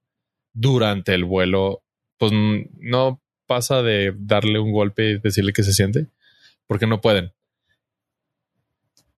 [0.54, 1.84] durante el vuelo,
[2.18, 6.08] pues no pasa de darle un golpe y decirle que se siente?
[6.68, 7.34] Porque no pueden.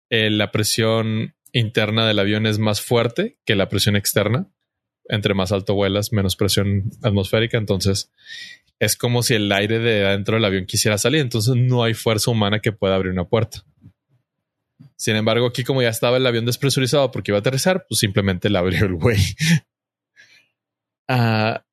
[0.08, 4.48] Eh, la presión interna del avión es más fuerte que la presión externa.
[5.08, 7.58] Entre más alto vuelas, menos presión atmosférica.
[7.58, 8.10] Entonces
[8.78, 11.20] es como si el aire de adentro del avión quisiera salir.
[11.20, 13.64] Entonces no hay fuerza humana que pueda abrir una puerta.
[14.96, 18.50] Sin embargo, aquí como ya estaba el avión despresurizado porque iba a aterrizar, pues simplemente
[18.50, 19.18] la abrió el güey.
[21.08, 21.64] Ah,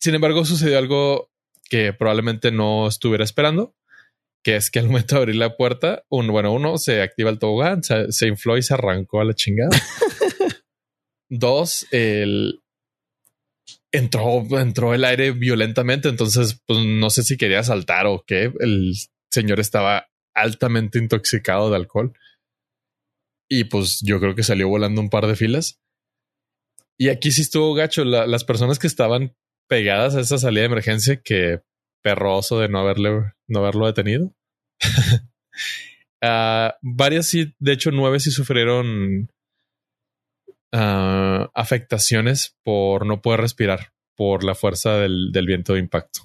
[0.00, 1.30] sin embargo, sucedió algo
[1.70, 3.76] que probablemente no estuviera esperando,
[4.42, 7.38] que es que al momento de abrir la puerta, un, bueno, uno se activa el
[7.38, 9.70] tobogán, se, se infló y se arrancó a la chingada.
[11.28, 12.60] Dos, el
[13.92, 16.08] entró, entró el aire violentamente.
[16.08, 18.52] Entonces, pues no sé si quería saltar o qué.
[18.60, 18.94] El
[19.32, 22.12] señor estaba altamente intoxicado de alcohol.
[23.48, 25.80] Y pues yo creo que salió volando un par de filas.
[26.98, 28.04] Y aquí sí estuvo gacho.
[28.04, 29.36] La- las personas que estaban
[29.68, 31.60] pegadas a esa salida de emergencia, que
[32.02, 34.34] perroso de no haberle, no haberlo detenido.
[36.22, 39.30] Ah, varias sí, de hecho, nueve sí sufrieron
[40.76, 46.20] ah, afectaciones por no poder respirar por la fuerza del, del viento de impacto.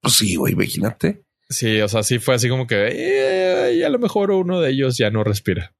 [0.00, 1.24] Pues sí, güey, imagínate.
[1.48, 4.70] Sí, o sea, sí fue así como que eh, y a lo mejor uno de
[4.70, 5.74] ellos ya no respira.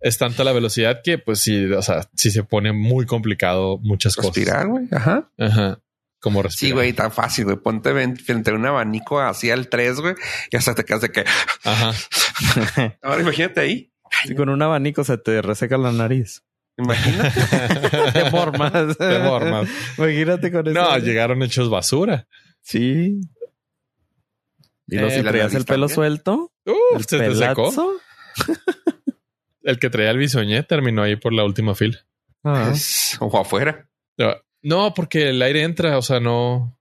[0.00, 4.14] Es tanta la velocidad que, pues sí, o sea, sí se pone muy complicado muchas
[4.16, 4.86] Respirar, güey.
[4.92, 5.30] Ajá.
[5.38, 5.52] cosas.
[5.58, 5.80] Ajá.
[6.20, 6.74] Como Sí, respirar.
[6.74, 7.56] güey, tan fácil, güey.
[7.56, 10.14] Ponte frente a un abanico así al 3, güey,
[10.50, 11.24] y hasta te quedas de que.
[11.64, 11.92] Ajá.
[13.02, 13.93] Ahora imagínate ahí.
[14.24, 16.42] Si con un abanico se te reseca la nariz.
[16.76, 17.40] Imagínate.
[18.12, 18.96] Te formas.
[18.98, 19.68] Te formas.
[19.98, 20.74] Imagínate con eso.
[20.80, 22.26] No, llegaron hechos basura.
[22.62, 23.20] Sí.
[24.88, 25.94] Y luego Eh, si traías el pelo también.
[25.94, 27.64] suelto, Uh, el se te secó.
[27.70, 27.92] pelazo.
[29.62, 31.98] El que traía el bisoñé terminó ahí por la última fila.
[32.42, 32.70] Ah.
[32.72, 33.88] Es- o afuera.
[34.62, 36.78] No, porque el aire entra, o sea, no.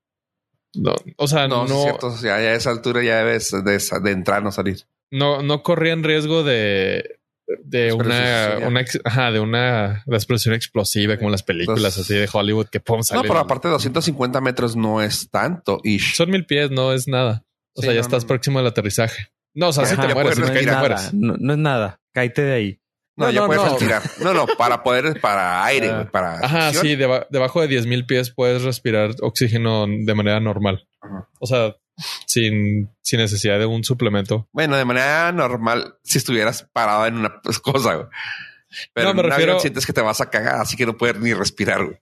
[0.73, 2.15] No, o sea, No, no, sí es cierto.
[2.21, 4.79] Ya, ya a esa altura ya debes de, de entrar, no salir.
[5.11, 7.19] no, no corrían riesgo de,
[7.63, 8.57] de una,
[9.03, 13.21] ajá, de una explosión explosiva como las películas así de Hollywood que pum No, sale.
[13.27, 15.79] pero aparte de 250 metros no es tanto.
[15.83, 17.43] Y Son mil pies, no es nada.
[17.75, 18.27] O Sí, sea, ya no, estás no, no.
[18.29, 19.27] próximo al aterrizaje.
[19.55, 21.13] No, o sea, si te mueres, no, te nada, mueres.
[21.13, 21.99] no, no es nada.
[22.13, 22.79] Cáete de ahí.
[23.15, 23.69] no, No, ya no, puedes no.
[23.69, 24.01] respirar.
[24.21, 26.09] No, no, para poder, para aire, Ah.
[26.11, 26.39] para.
[26.43, 30.87] Ajá, sí, deba- debajo de 10 mil pies puedes respirar oxígeno de manera normal.
[31.01, 31.27] Ajá.
[31.39, 31.75] O sea,
[32.25, 34.47] sin, sin necesidad de un suplemento.
[34.51, 38.07] Bueno, de manera normal, si estuvieras parado en una pues, cosa, güey.
[38.93, 40.85] Pero No, me en un refiero- avión sientes que te vas a cagar, así que
[40.85, 41.97] no puedes ni respirar, güey.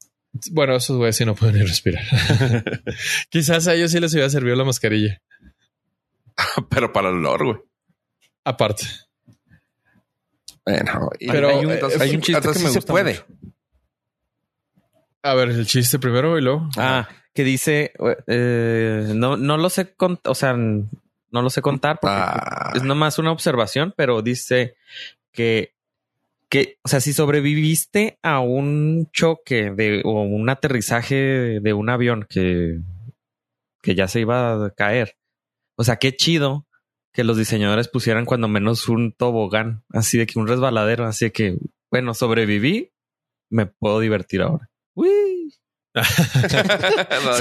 [0.52, 2.04] Bueno, esos güeyes sí no pueden ni respirar.
[3.30, 5.22] Quizás a ellos sí les hubiera servido la mascarilla.
[6.70, 7.58] Pero para el olor, güey.
[8.46, 8.86] Aparte.
[10.66, 13.14] Bueno, y- Pero, hay, un, hay un chiste que sí se puede.
[13.14, 13.26] mucho.
[15.24, 16.68] A ver, el chiste primero y luego.
[16.78, 17.94] Ah, que dice,
[18.28, 22.74] eh, no, no lo sé contar, o sea, no lo sé contar porque Ah.
[22.76, 24.76] es nomás una observación, pero dice
[25.32, 25.74] que,
[26.50, 32.26] que, o sea, si sobreviviste a un choque de, o un aterrizaje de un avión
[32.30, 32.80] que,
[33.82, 35.16] que ya se iba a caer,
[35.78, 36.66] o sea, qué chido
[37.14, 41.32] que los diseñadores pusieran cuando menos un tobogán, así de que un resbaladero, así de
[41.32, 41.58] que,
[41.92, 42.92] bueno, sobreviví,
[43.50, 44.70] me puedo divertir ahora.
[45.02, 45.54] Uy.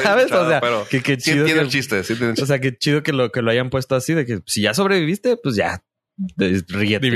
[0.03, 0.33] ¿Sabes?
[0.33, 2.03] o sea, pero que sí chido entiendo que- el chiste.
[2.05, 4.41] Sí el o sea, qué chido que lo que lo hayan puesto así de que
[4.47, 5.85] si ya sobreviviste, pues ya
[6.17, 7.07] de- ríete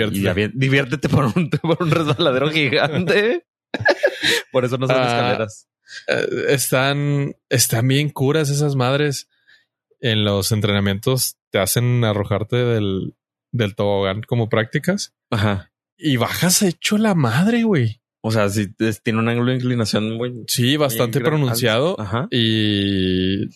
[0.55, 1.09] Diviértete.
[1.09, 3.47] y por un, por un resbaladero gigante.
[4.53, 5.05] por eso no son Ah.
[5.07, 5.69] escaleras.
[6.09, 9.29] Eh, están, están bien curas esas madres.
[10.01, 13.15] En los entrenamientos te hacen arrojarte del,
[13.53, 15.73] del tobogán como prácticas Ajá.
[15.97, 18.03] y bajas hecho la madre, güey.
[18.27, 22.01] O sea, si es- tiene un ángulo de inclinación muy Sí, bastante muy pronunciado.
[22.01, 22.27] Ajá.
[22.31, 23.51] Y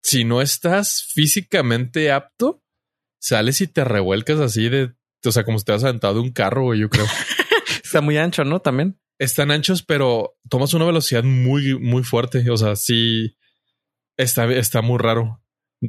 [0.00, 2.62] si no estás físicamente apto,
[3.18, 4.92] sales y te revuelcas así de,
[5.24, 7.04] o sea, como si te has aventado de un carro, güey, yo creo.
[7.84, 8.60] Está muy ancho, ¿no?
[8.60, 8.96] También.
[9.18, 12.48] Están anchos, pero tomas una velocidad muy, muy fuerte.
[12.48, 13.36] O sea, sí
[14.16, 15.42] está, está muy raro.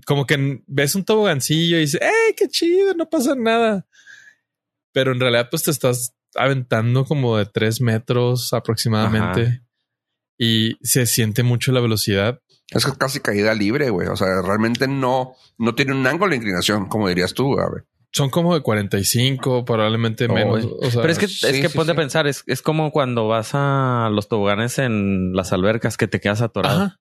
[0.07, 2.95] Como que ves un tobogancillo y dices, ¡eh, qué chido!
[2.95, 3.85] No pasa nada.
[4.91, 9.61] Pero en realidad, pues te estás aventando como de tres metros aproximadamente
[10.37, 12.39] y se siente mucho la velocidad.
[12.69, 14.07] Es casi caída libre, güey.
[14.07, 17.83] O sea, realmente no, no tiene un ángulo de inclinación, como dirías tú, güey.
[18.13, 20.65] Son como de 45, probablemente Oh, menos.
[20.65, 20.87] güey.
[20.87, 21.97] O sea, Pero es que, sí, es que sí, ponte sí.
[21.97, 26.19] a pensar, es, es como cuando vas a los toboganes en las albercas que te
[26.21, 26.81] quedas atorado.
[26.81, 27.00] Ajá.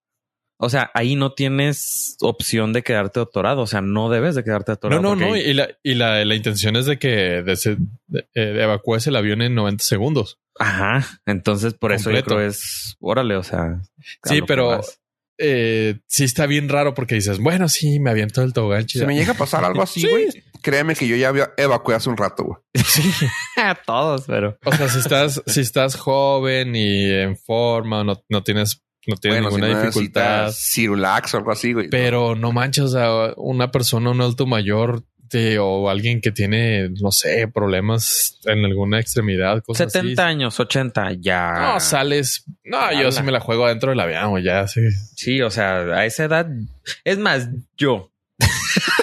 [0.62, 3.62] O sea, ahí no tienes opción de quedarte atorado.
[3.62, 5.02] O sea, no debes de quedarte No, atorado.
[5.02, 5.32] no, no.
[5.32, 7.08] ahí- Y la, y la, la intención es de que
[7.42, 7.76] de ese-
[8.08, 10.38] de- eh, evacúes el avión en 90 segundos.
[10.58, 11.06] Ajá.
[11.26, 13.80] Entonces, por eso yo creo es, órale, o sea.
[14.22, 14.80] a Sí, pero
[15.38, 18.86] eh, sí está bien raro porque dices, bueno, sí, me aviento del tobogán.
[18.86, 20.08] Si me llega a pasar algo así, Sí.
[20.10, 20.28] güey,
[20.60, 22.58] créeme que yo ya había evacué hace un rato, güey.
[22.84, 23.02] Sí.
[23.86, 24.58] Todos, pero.
[24.64, 29.40] O sea, si estás, si estás joven y en forma, no, no tienes, no tienes
[29.42, 30.52] Bueno, si ninguna no dificultad.
[30.52, 31.88] Cirulax o algo así, güey.
[31.88, 36.88] Pero no manches, o sea, una persona, un alto mayor de- o alguien que tiene,
[37.00, 40.30] no sé, problemas en alguna extremidad, cosas 70 así.
[40.30, 41.52] años, 80, ya.
[41.74, 42.44] No, sales.
[42.64, 44.80] No, yo sí me la juego dentro del avión, güey, ya sí.
[45.14, 46.48] Sí, o sea, a esa edad.
[47.04, 48.10] Es más, yo.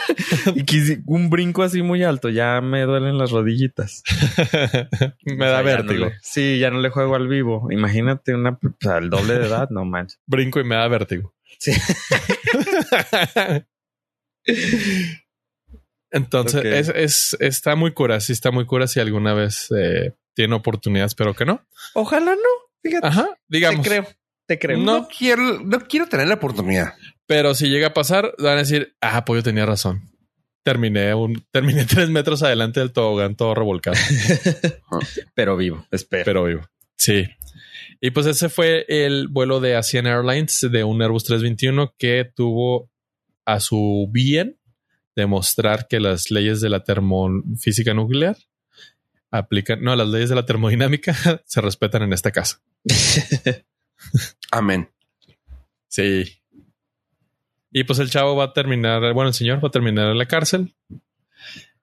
[0.55, 4.03] y quisi- un brinco así muy alto, ya me duelen las rodillitas.
[5.25, 6.05] Me O da sea, ya no vértigo.
[6.05, 7.67] le- sí, ya no le juego al vivo.
[7.71, 10.19] Imagínate una, o sea, el doble de edad, no manches.
[10.25, 11.33] Brinco y me da vértigo.
[11.59, 11.71] Sí.
[16.11, 18.19] Entonces, es, es- está muy cura.
[18.19, 21.65] Sí, está muy cura si alguna vez eh, tiene oportunidad, espero que no.
[21.93, 22.41] Ojalá no.
[22.81, 23.07] Fíjate.
[23.07, 23.81] Ajá, digamos.
[23.81, 24.07] Te creo.
[24.45, 24.77] Te creo.
[24.77, 24.99] No.
[25.01, 26.93] No quiero, no quiero tener la oportunidad.
[27.25, 30.09] Pero si llega a pasar, van a decir, ah, Pollo tenía razón.
[30.67, 33.95] Terminé un, terminé tres metros adelante del tobogán todo revolcado,
[35.34, 35.88] Pero vivo.
[35.91, 36.25] Espero.
[36.25, 36.69] pero vivo.
[36.97, 37.25] Sí.
[38.01, 42.91] Y pues ese fue el vuelo de Asian Airlines de un Airbus 321 que tuvo
[43.45, 44.60] a su bien
[45.15, 48.36] demostrar que las leyes de la termofísica nuclear
[49.32, 52.62] aplican, no, las leyes de la termodinámica se respetan en esta casa.
[54.51, 54.89] Amén.
[55.88, 56.25] Sí.
[57.71, 60.25] Y pues el chavo va a terminar, bueno, el señor va a terminar en la
[60.25, 60.73] cárcel.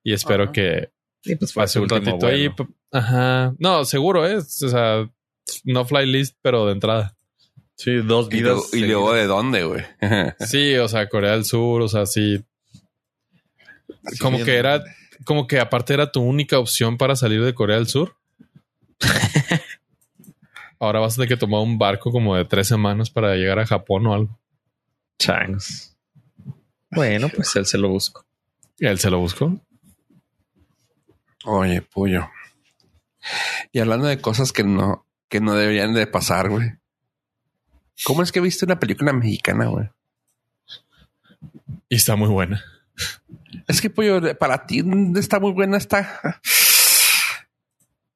[0.03, 0.53] Y espero Ajá.
[0.53, 0.90] que
[1.25, 2.49] y pues pase un ratito ahí.
[2.49, 2.57] vuelo.
[2.57, 3.55] p- Ajá.
[3.59, 4.62] No, seguro es.
[4.62, 5.09] O sea,
[5.64, 7.16] no fly list, pero de entrada.
[7.77, 8.55] Sí, dos Y, vidas.
[8.55, 9.83] luego- y luego de dónde, güey.
[10.40, 12.42] Sí, o sea, Corea del Sur, o sea, sí.
[14.05, 14.83] Así Como que era,
[15.25, 18.16] como que aparte era tu única opción para salir de Corea del Sur.
[20.79, 23.66] Ahora vas a tener que tomar un barco como de tres semanas para llegar a
[23.66, 24.38] Japón o algo.
[25.18, 25.96] Changos.
[26.90, 28.24] Bueno, pues él se lo busco.
[28.79, 29.61] Y él se lo buscó.
[31.44, 32.29] Oye, pollo.
[33.72, 36.72] Y hablando de cosas que no, que no deberían de pasar, güey.
[38.05, 39.88] ¿Cómo es que viste una película mexicana, güey?
[41.88, 42.62] Y está muy buena.
[43.68, 44.83] Es que, pollo, para ti
[45.16, 46.40] está muy buena esta.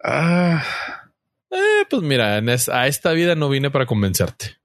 [0.03, 0.63] Ah,
[1.51, 4.59] Eh, pues mira, en es- a esta vida no vine para convencerte.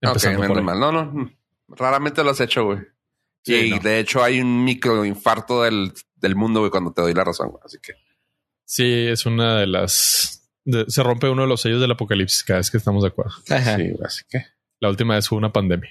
[0.00, 0.64] Empezando por menos ahí.
[0.64, 0.80] mal.
[0.80, 1.30] No, no.
[1.76, 2.78] Raramente lo has hecho, güey.
[3.44, 3.78] Sí, y no.
[3.80, 7.60] de hecho hay un microinfarto del, del mundo, güey, cuando te doy la razón, güey.
[7.64, 7.94] Así que
[8.64, 10.48] Sí, es una de las.
[10.64, 13.32] de- se rompe uno de los sellos del apocalipsis cada vez que estamos de acuerdo.
[13.50, 13.76] Ajá.
[13.76, 14.46] sí, así que.
[14.80, 15.90] La última vez fue una pandemia.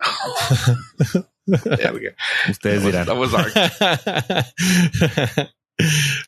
[2.50, 3.02] Ustedes dirán.
[3.02, 3.30] Estamos.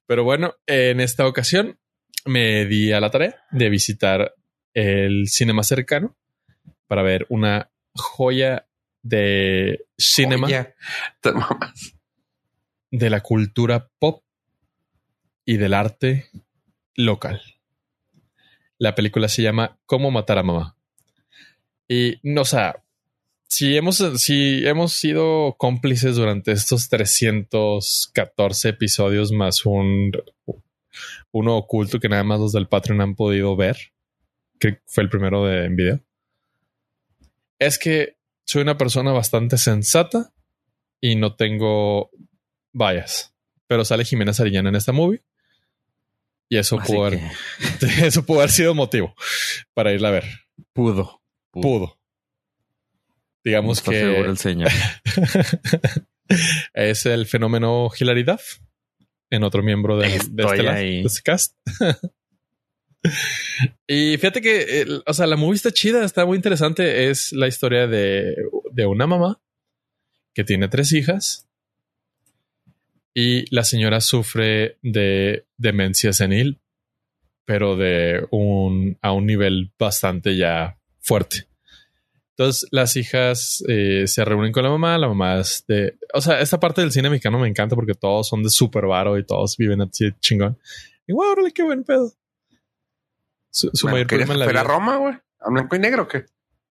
[0.07, 1.79] Pero bueno, en esta ocasión
[2.25, 4.35] me di a la tarea de visitar
[4.75, 6.17] el cine más cercano
[6.89, 8.67] para ver una joya
[9.03, 10.49] de cinema
[12.91, 14.25] de la cultura pop
[15.45, 16.29] y del arte
[16.95, 17.41] local.
[18.79, 20.77] La película se llama Cómo matar a mamá.
[21.89, 22.83] Y no, o sea,
[23.49, 30.13] si hemos, si hemos sido cómplices durante estos 314 episodios más un
[31.31, 33.77] uno oculto que nada más los del Patreon han podido ver,
[34.59, 36.01] que fue el primero de en video,
[37.59, 38.17] es que
[38.47, 40.33] soy una persona bastante sensata
[41.01, 42.11] y no tengo
[42.73, 43.35] vallas.
[43.67, 45.23] Pero sale Jimena Sarillana en esta movie.
[46.49, 47.21] Y eso Así pudo, haber,
[47.81, 49.15] que eso pudo haber sido motivo
[49.75, 50.25] para irla a ver.
[50.73, 51.23] pudo.
[51.51, 51.99] Pudo.
[53.43, 54.71] Digamos Está seguro que el señor.
[56.75, 58.59] es el fenómeno Hilary Duff
[59.31, 61.01] en otro miembro de, de este, ahí.
[61.03, 61.57] de este cast.
[63.87, 67.09] y fíjate que, el- o sea, la movie está chida, está muy interesante.
[67.11, 68.35] Es la historia de,
[68.73, 69.41] de una mamá
[70.35, 71.49] que tiene tres hijas
[73.15, 76.61] y la señora sufre de demencia senil,
[77.45, 81.47] pero de un, a un nivel bastante ya fuerte.
[82.31, 85.97] Entonces las hijas eh, se reúnen con la mamá, la mamá es de...
[86.13, 89.17] O sea, esta parte del cine mexicano me encanta porque todos son de súper varo
[89.17, 90.59] y todos viven así chingón.
[91.07, 92.13] Y wow, órale, qué buen pedo.
[93.57, 94.75] Su, su Bueno, mayor ¿Querías problema en la vida.
[94.75, 95.15] Roma, güey?
[95.41, 96.27] ¿A blanco y negro o qué?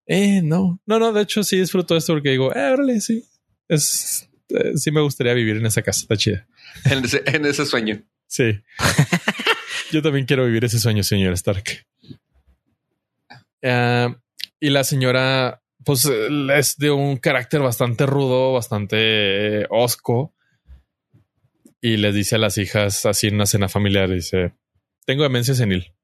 [0.06, 0.80] Eh, no.
[0.86, 3.26] No, no, de hecho sí disfruto esto porque digo, eh, órale, sí.
[3.68, 6.48] Es, eh, sí me gustaría vivir en esa casa, está chida.
[6.86, 8.04] En ese, en ese sueño.
[8.28, 8.62] Sí.
[9.92, 11.88] Yo también quiero vivir ese sueño, señor Stark.
[13.64, 14.16] Ah,
[14.60, 20.36] y la señora, pues, eh, es de un carácter bastante rudo, bastante eh, osco.
[21.82, 24.54] Y les dice a las hijas, así en una cena familiar, dice,
[25.06, 25.95] tengo demencia senil.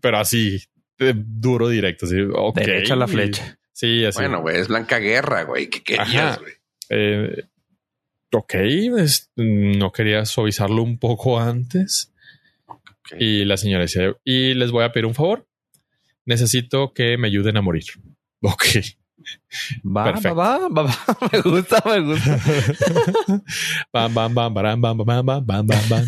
[0.00, 0.62] Pero así,
[0.98, 2.06] eh, duro, directo.
[2.06, 2.56] Así, ok.
[2.58, 3.58] Derecha a la flecha.
[3.72, 4.18] Sí, así.
[4.20, 5.68] Bueno, güey, es Blanca Guerra, güey.
[5.68, 6.52] ¿Qué querías, güey?
[6.88, 7.42] Eh,
[8.32, 12.12] ok, es- no quería suavizarlo un poco antes.
[13.18, 15.46] Y la señora dice, y les voy a pedir un favor.
[16.24, 17.84] Necesito que me ayuden a morir.
[18.42, 18.64] Ok.
[19.84, 20.36] Va, va, Perfecto.
[20.36, 20.96] va, va, va.
[21.32, 22.38] Me gusta, me gusta.
[23.92, 26.04] bam, bam, bam, baram, bam, bam, bam, bam, bam, bam.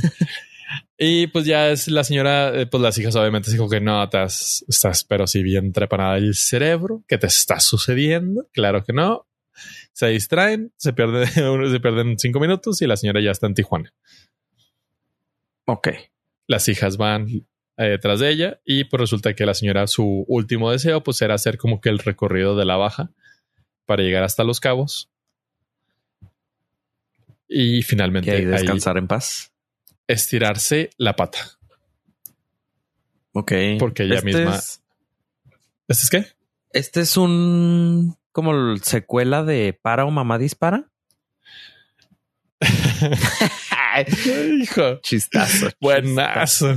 [1.01, 4.65] Y pues ya es la señora, eh, pues las hijas obviamente dijo que no, estás,
[4.67, 8.49] estás pero si bien trepanada el cerebro, ¿qué te está sucediendo?
[8.53, 9.29] Claro que no.
[9.93, 11.27] Se distraen, se, pierde,
[11.71, 13.95] se pierden cinco minutos y la señora ya está en Tijuana.
[15.67, 15.89] Ok.
[16.49, 17.29] Las hijas van
[17.77, 21.35] eh, detrás de ella y pues resulta que la señora, su último deseo, pues era
[21.35, 23.13] hacer como que el recorrido de la baja
[23.87, 25.11] para llegar hasta los cabos.
[27.47, 29.53] Y finalmente Y ahí ahí descansar en paz.
[30.09, 31.39] Estirarse la pata.
[33.33, 33.53] Ok.
[33.79, 34.83] Porque ella Este misma- es-
[35.87, 36.27] ¿Este es qué?
[36.73, 40.91] este es un como el secuela de Para o Mamá Dispara.
[44.61, 45.01] Hijo.
[45.03, 45.71] Chistazo.
[45.81, 46.77] Buenazo.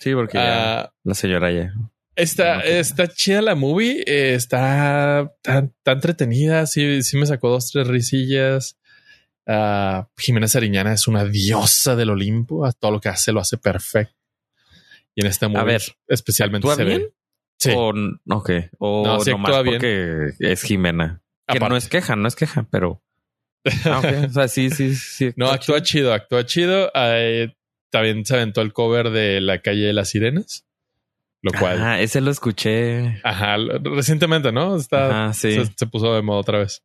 [0.00, 1.72] Sí, porque ya Ah, la señora ya.
[2.16, 4.02] está, está chida la movie.
[4.06, 6.66] eh, está tan, tan entretenida.
[6.66, 8.78] Sí, sí me sacó dos, tres risillas.
[9.46, 12.64] Ah, Jimena Sariñana es una diosa del Olimpo.
[12.64, 14.14] A todo lo que hace lo hace perfecto.
[15.14, 17.02] Y en esta movie ver, especialmente ¿actúa se bien?
[17.02, 17.14] ve.
[17.58, 17.92] Sí, O,
[18.30, 18.50] ok.
[18.78, 19.74] O No, sí nomás bien.
[19.76, 21.22] porque es Jimena.
[21.46, 21.68] Que aparte.
[21.70, 23.02] no es queja, no es queja, pero.
[23.86, 24.02] Ah.
[24.28, 25.32] O sea, sí, sí, sí.
[25.36, 26.90] No, actúa chido, actúa chido.
[26.94, 27.54] Eh,
[27.90, 30.66] también se aventó el cover de La calle de las sirenas.
[31.42, 33.20] Lo cual, Ah, ese lo escuché.
[33.22, 34.76] ajá, recientemente, ¿no?
[34.76, 35.52] Está, Ajá, sí.
[35.52, 36.82] se, se puso de moda otra vez.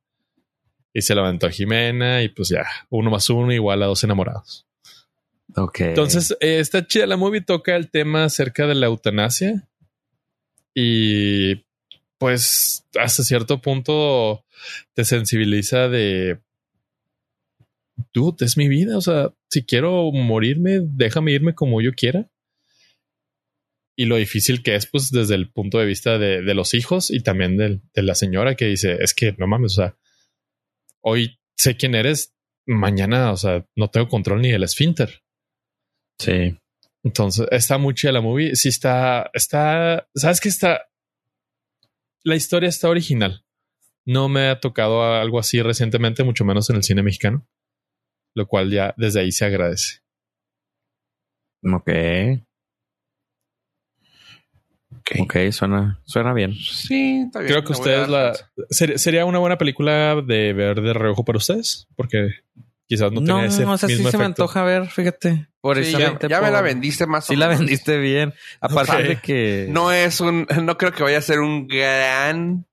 [0.93, 4.65] Y se a Jimena y pues ya, uno más uno igual a dos enamorados.
[5.55, 5.81] Ok.
[5.81, 9.67] Entonces, eh, está chida la movie, toca el tema acerca de la eutanasia.
[10.73, 11.63] Y
[12.17, 14.43] pues hasta cierto punto
[14.93, 16.39] te sensibiliza de
[18.13, 18.97] dude, es mi vida.
[18.97, 22.29] O sea, si quiero morirme, déjame irme como yo quiera.
[23.95, 27.11] Y lo difícil que es, pues, desde el punto de vista de, de los hijos
[27.11, 29.95] y también del- de, la señora que dice, es que no mames, o sea,
[31.01, 32.35] hoy sé quién eres,
[32.65, 35.23] mañana, o sea, no tengo control ni del esfínter.
[36.19, 36.57] Sí.
[37.03, 38.55] Entonces, está muy chida la movie.
[38.55, 40.89] Sí está, está, sabes que está,
[42.23, 43.45] la historia está original.
[44.05, 47.47] No me ha tocado algo así recientemente, mucho menos en el cine mexicano,
[48.35, 49.99] lo cual ya desde ahí se agradece.
[51.63, 51.89] Ok.
[55.19, 56.53] Ok, suena, suena bien.
[56.55, 57.51] Sí, está bien.
[57.51, 58.33] Creo que ustedes la,
[58.69, 62.29] ser- sería una buena película de ver de reojo para ustedes, porque
[62.87, 65.47] quizás no No, tenga ese o sea, sí se me antoja ver, fíjate.
[65.61, 67.59] Por Sí, ya, ya me la vendiste más Sí o la menos.
[67.61, 68.33] vendiste bien.
[68.61, 68.99] Aparte Ok.
[69.01, 69.67] de que...
[69.69, 72.65] No es un, no creo que vaya a ser un gran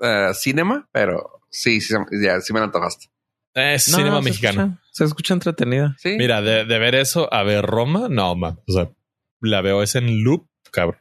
[0.00, 3.06] eh, cinema, pero sí, sí, ya, sí me la antojaste.
[3.54, 4.62] Es No, cinema se mexicano.
[4.64, 5.94] escucha- se escucha entretenida.
[5.98, 6.16] Sí.
[6.18, 8.58] Mira, de, de ver eso a ver Roma, no, man.
[8.68, 8.90] O sea,
[9.40, 11.00] la veo es en loop, cabrón.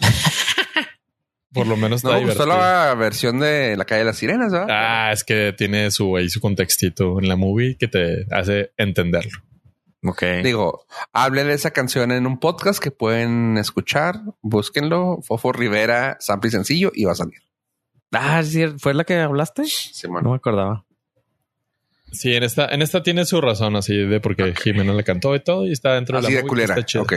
[1.52, 4.68] Por lo menos no me gustó la versión de La calle de las sirenas, ¿verdad?
[4.70, 9.40] Ah, es que tiene su ahí su contextito en la movie que te hace entenderlo.
[10.04, 10.22] Ok.
[10.44, 14.20] Digo, hablé de esa canción en un podcast que pueden escuchar.
[14.42, 15.20] Búsquenlo.
[15.22, 17.40] Fofo Rivera, sample y sencillo y va a salir.
[18.12, 19.64] Ah, sí, ¿fue la que hablaste?
[19.64, 20.24] Simón.
[20.24, 20.84] No me acordaba.
[22.12, 25.40] Sí, en esta, en esta tiene su razón así de porque Jimena le cantó y
[25.40, 26.74] todo y está dentro Así de la de movie, culera.
[26.74, 27.02] Está, chida.
[27.02, 27.12] Ok.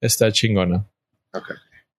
[0.00, 0.86] está chingona.
[1.32, 1.52] Ok.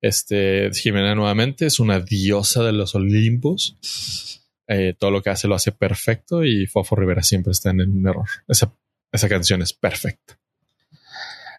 [0.03, 4.41] Este Jimena nuevamente es una diosa de los Olimpos.
[4.67, 8.05] Eh, todo lo que hace lo hace perfecto y Fofo Rivera siempre está en un
[8.05, 8.27] error.
[8.49, 8.73] Esa,
[9.13, 10.37] esa canción es perfecta.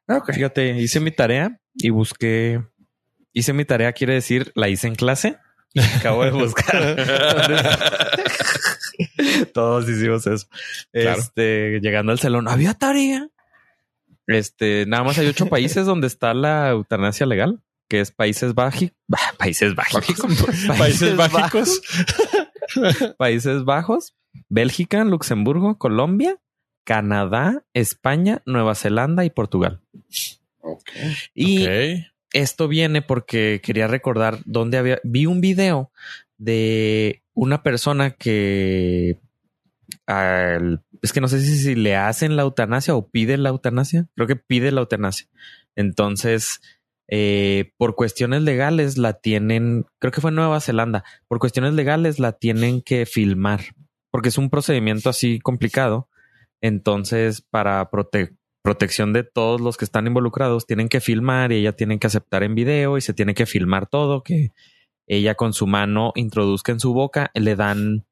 [0.09, 0.35] Ok.
[0.35, 2.63] Fíjate, hice mi tarea y busqué.
[3.33, 5.39] Hice mi tarea, quiere decir, la hice en clase.
[5.97, 6.97] Acabo de buscar.
[9.55, 10.49] Todos hicimos eso.
[10.93, 11.19] Claro.
[11.19, 13.27] Este, llegando al salón, había tarea.
[14.27, 18.93] Este, nada más hay ocho países donde está la eutanasia legal, que es Países Bajos,
[19.39, 20.05] Países Bajos,
[20.78, 21.80] Países Bájicos.
[23.18, 24.14] Países Bajos,
[24.49, 26.39] Bélgica, Luxemburgo, Colombia,
[26.85, 29.80] Canadá, España, Nueva Zelanda y Portugal.
[30.61, 30.91] Ok.
[31.35, 31.66] Y
[32.32, 35.01] esto viene porque quería recordar dónde había.
[35.05, 35.91] Vi un video
[36.39, 39.18] de una persona que.
[40.07, 44.07] al- es que no sé si, si le hacen la eutanasia o pide la eutanasia.
[44.14, 45.26] Creo que pide la eutanasia.
[45.76, 46.61] Entonces,
[47.09, 49.87] eh, por cuestiones legales la tienen.
[49.99, 51.05] Creo que fue en Nueva Zelanda.
[51.29, 53.61] Por cuestiones legales la tienen que filmar
[54.15, 56.09] porque es un procedimiento así complicado.
[56.61, 61.73] Entonces, para prote- protección de todos los que están involucrados, tienen que filmar y ella
[61.73, 64.53] tiene que aceptar en video y se tiene que filmar todo, que
[65.09, 68.07] ella con su mano introduzca en su boca, le dan,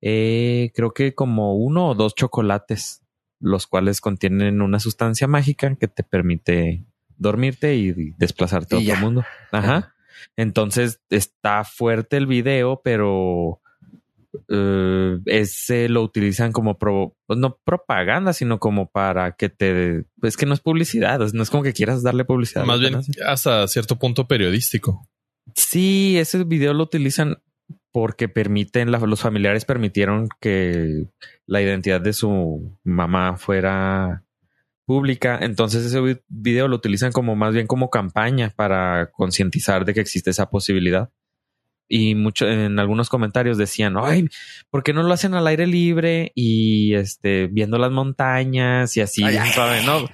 [0.00, 3.02] eh, creo que como uno o dos chocolates,
[3.38, 6.86] los cuales contienen una sustancia mágica que te permite
[7.16, 9.00] dormirte y desplazarte a otro ya.
[9.00, 9.24] mundo.
[9.50, 9.94] Ajá.
[10.36, 13.60] Entonces está fuerte el video, pero
[14.48, 20.36] eh, ese lo utilizan como pro- pues no propaganda, sino como para que te es
[20.36, 22.64] que no es publicidad, no es como que quieras darle publicidad.
[22.64, 25.06] Más bien hasta cierto punto periodístico.
[25.54, 27.38] Sí, ese video lo utilizan
[27.90, 31.06] porque permiten, la- los familiares permitieron que
[31.46, 34.21] la identidad de su mamá fuera
[34.92, 35.38] pública.
[35.40, 40.00] Entonces ese vi- video lo utilizan como más bien como campaña para concientizar de que
[40.00, 41.08] existe esa posibilidad.
[41.88, 44.28] Y mucho, en algunos comentarios decían, ay,
[44.70, 49.22] ¿por qué no lo hacen al aire libre y este viendo las montañas y así?
[49.24, 49.52] Ay, bien ay.
[49.52, 50.06] suave?" No.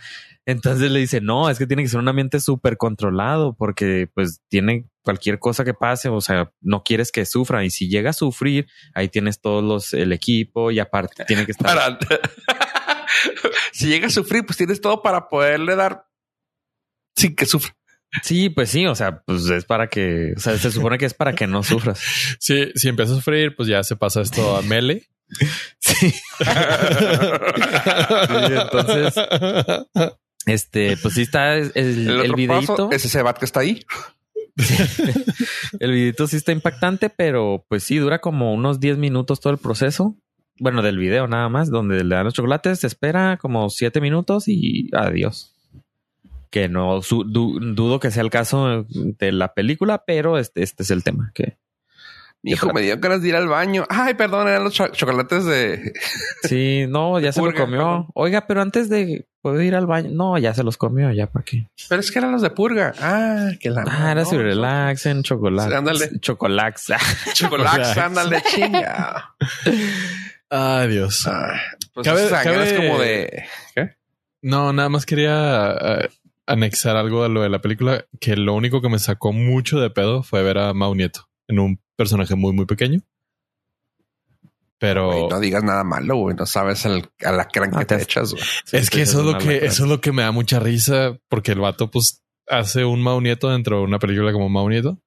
[0.47, 4.41] Entonces le dice, no, es que tiene que ser un ambiente súper controlado porque pues
[4.49, 8.13] tiene cualquier cosa que pase, o sea, no quieres que sufra y si llega a
[8.15, 11.67] sufrir, ahí tienes todos los, el equipo y aparte tiene que estar...
[11.67, 11.99] Para...
[13.73, 16.07] si llega a sufrir, pues tienes todo para poderle dar
[17.17, 17.75] sin que sufra.
[18.23, 21.13] Sí, pues sí, o sea, pues es para que, o sea, se supone que es
[21.15, 22.01] para que no sufras.
[22.41, 25.09] Sí, si empieza a sufrir, pues ya se pasa esto a Mele.
[25.81, 26.13] Sí.
[28.51, 29.15] entonces-
[30.47, 32.77] Este, pues sí está el, el, El, otro videito.
[32.77, 33.85] paso es ese bat que está ahí.
[35.79, 39.59] El videito sí está impactante, pero pues sí, dura como unos 10 minutos todo el
[39.59, 40.17] proceso.
[40.61, 44.45] Bueno, del video nada más, donde le dan los chocolates, se espera como 7 minutos
[44.49, 45.55] y adiós.
[46.51, 50.83] Que no su- du- dudo que sea el caso de la película, pero este, este
[50.83, 51.31] es el tema.
[51.35, 51.59] Que
[52.45, 53.85] Hijo, me dio ganas de ir al baño.
[53.91, 55.93] Ay, perdón, eran los cho- chocolates de.
[56.45, 57.79] sí, no, ya se lo Purga, comió.
[57.79, 58.07] perdón.
[58.15, 61.45] Oiga, pero antes de poder ir al baño, no, ya se los comió, ya para
[61.45, 61.69] qué.
[61.89, 62.95] Pero es que eran los de purga.
[63.01, 63.83] Ah, que la.
[63.89, 65.75] Ah, era no, su relax en chocolate.
[65.75, 66.19] Ándale.
[66.21, 66.93] Chocolax.
[67.35, 69.35] Chocolates, ándale, chinga.
[70.51, 71.27] Ay, Dios.
[71.27, 71.61] Ah,
[71.95, 73.45] pues Cabe- como de.
[73.75, 73.91] ¿Qué?
[74.43, 76.09] No, nada más quería eh,
[76.47, 79.91] anexar algo a lo de la película, que lo único que me sacó mucho de
[79.91, 83.01] pedo fue ver a Mau Nieto en un personaje muy, muy pequeño.
[84.81, 86.37] Pero no digas nada malo, güey.
[86.37, 88.45] No sabes el, a la crán Ah, que te te- echas, güey.
[88.73, 91.51] es que eso es lo que, eso es lo que me da mucha risa, porque
[91.53, 95.01] el vato, pues, hace un Mau Nieto dentro de una película como Mau Nieto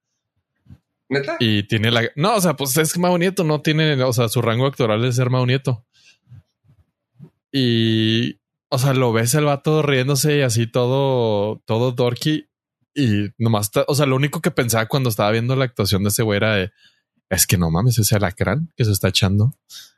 [1.12, 1.36] ¿Neta?
[1.40, 2.10] y tiene la.
[2.16, 5.18] No, o sea, pues es Mau Nieto, no tiene, o sea, su rango actoral es
[5.18, 5.86] ser Mau Nieto.
[7.52, 8.40] Y,
[8.70, 12.48] o sea, lo ves el vato riéndose y así todo, todo dorky.
[12.96, 16.24] Y nomás, o sea, lo único que pensaba cuando estaba viendo la actuación de ese
[16.24, 16.72] güey era de,
[17.30, 19.54] es que no mames, ese alacrán que se está echando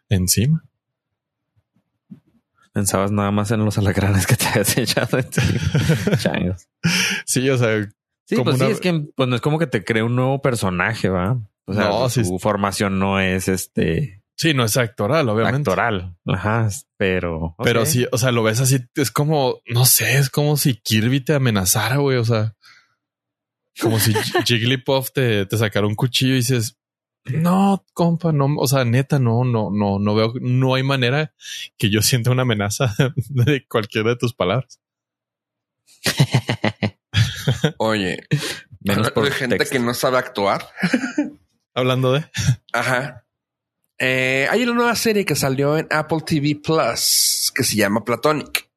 [0.10, 0.66] encima.
[2.72, 6.58] Pensabas nada más en los alacranes que te habías echado encima.
[7.26, 7.88] Sí, o sea,
[8.26, 11.10] Sí, pues sí, es que pues no es como que te cree un nuevo personaje,
[11.10, 11.40] ¿va?
[11.66, 15.70] O sea, No, sí su formación no es este sí, no es actoral, obviamente.
[15.70, 16.18] actoral.
[16.26, 16.68] Ajá,
[16.98, 17.56] pero.
[17.64, 21.22] Pero sí, o sea, lo ves así, es como, no sé, es como si Kirby
[21.22, 22.18] te amenazara, güey.
[22.18, 22.56] O sea,
[23.80, 24.14] como si
[24.46, 26.78] Jigglypuff te, te sacara un cuchillo y dices,
[27.26, 31.34] no, compa, no, o sea, neta, no, no, no, no veo, no hay manera
[31.78, 32.94] que yo sienta una amenaza
[33.30, 34.82] de cualquiera de tus palabras.
[37.78, 38.28] Oye,
[38.82, 39.74] Menos por de gente texto.
[39.74, 40.68] que no sabe actuar.
[41.74, 42.26] Hablando de,
[42.74, 43.26] Ajá.
[43.98, 48.70] Eh, hay una nueva serie que salió en Apple TV Plus que se llama Platonic.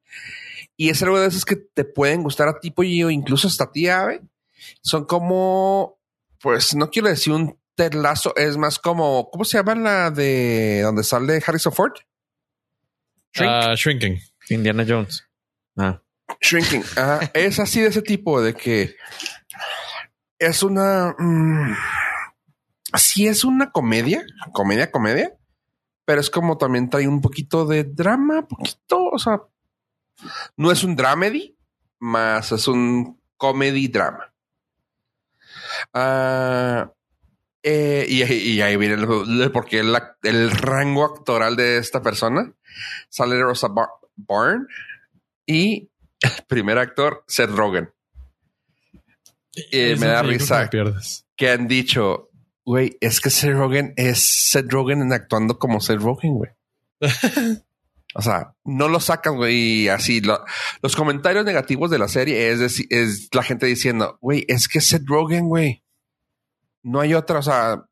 [0.77, 3.71] Y es algo de esos que te pueden gustar a ti, pollo, incluso hasta a
[3.71, 4.21] ti, ave.
[4.81, 5.99] Son como,
[6.39, 11.03] pues no quiero decir un terlazo, es más como, ¿cómo se llama la de donde
[11.03, 11.93] sale Harrison Ford?
[13.33, 13.51] Shrink.
[13.51, 14.19] ah, Shrinking.
[14.49, 15.23] Indiana Jones.
[15.77, 16.01] Ah,
[16.41, 16.83] Shrinking.
[17.33, 18.95] Es así de ese tipo de que
[20.39, 21.15] es una.
[21.17, 21.75] mm,
[22.95, 25.33] sí, es una comedia, comedia, comedia,
[26.05, 29.41] pero es como también trae un poquito de drama, poquito, o sea,
[30.55, 31.57] no es un dramedy,
[31.99, 34.33] más es un comedy drama.
[37.63, 42.53] Eh, y, ahí viene porque el, rango actoral de esta persona
[43.09, 44.67] sale Rosa Bar- Byrne
[45.45, 45.89] y
[46.21, 47.89] el primer actor, Seth Rogen,
[49.71, 50.69] Eh, Es me da risa.
[50.69, 50.83] que
[51.35, 52.29] que han dicho,
[52.65, 56.51] güey, es que Seth Rogen es Seth Rogen en actuando como Seth Rogen, güey.
[58.15, 60.21] o sea, no lo sacan, güey, y así.
[60.21, 60.43] lo-
[60.81, 64.81] los comentarios negativos de la serie es, deci- es la gente diciendo, güey, es que
[64.81, 65.83] Seth Rogen, güey.
[66.83, 67.83] No hay otra, o sea,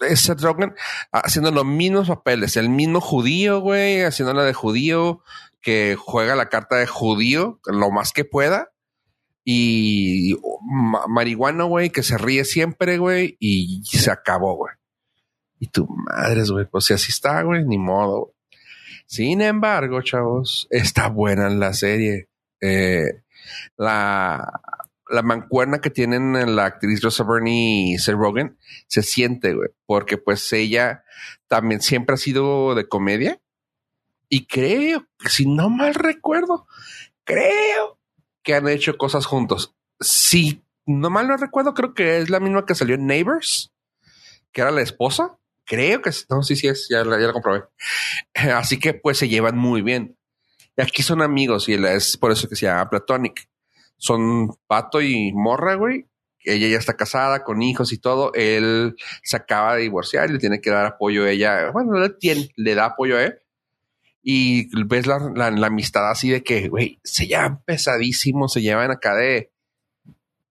[0.00, 0.74] es Seth Rogen
[1.12, 5.22] haciendo los mismos papeles, el mismo judío, güey, haciendo la de judío,
[5.62, 8.72] que juega la carta de judío lo más que pueda.
[9.44, 14.74] Y ma- marihuana, güey, que se ríe siempre, güey, y se acabó, güey.
[15.58, 18.34] Y tu madres, güey, pues si así está, güey, ni modo.
[19.06, 22.28] Sin embargo, chavos, está buena la serie.
[22.60, 23.22] Eh,
[23.76, 24.60] la,
[25.08, 27.50] la mancuerna que tienen la actriz Rosa Byrne
[27.94, 28.56] y Seth Rogen
[28.86, 31.02] se siente, güey, porque pues ella
[31.48, 33.40] también siempre ha sido de comedia.
[34.32, 36.66] Y creo, si no mal recuerdo,
[37.24, 37.98] creo
[38.44, 39.74] que han hecho cosas juntos.
[39.98, 43.72] Si no mal no recuerdo, creo que es la misma que salió en Neighbors,
[44.52, 45.36] que era la esposa.
[45.64, 47.64] Creo que no, sí, sí es, ya la, ya la comprobé.
[48.54, 50.16] Así que pues se llevan muy bien.
[50.76, 53.48] Y aquí son amigos y es por eso que se llama Platonic.
[53.96, 56.06] Son Pato y Morra, güey.
[56.44, 58.32] Ella ya está casada con hijos y todo.
[58.34, 61.70] Él se acaba de divorciar y le tiene que dar apoyo a ella.
[61.72, 63.40] Bueno, le, tiene, le da apoyo a él.
[64.22, 69.50] Y ves la, amistad así de que, güey, se llevan pesadísimos, se llevan acá de,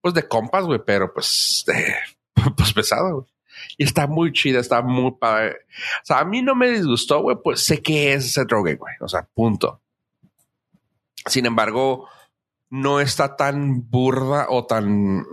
[0.02, 1.94] pues de compas, güey, pero pues, de,
[2.58, 3.28] pues pesado, güey.
[3.78, 5.58] Y está muy chida, está muy padre.
[6.02, 8.94] O sea, a mí no me disgustó, güey, pues sé que es ese drogue, güey.
[9.02, 9.82] O sea, punto.
[11.26, 12.08] Sin embargo,
[12.70, 15.26] no está tan burda o tan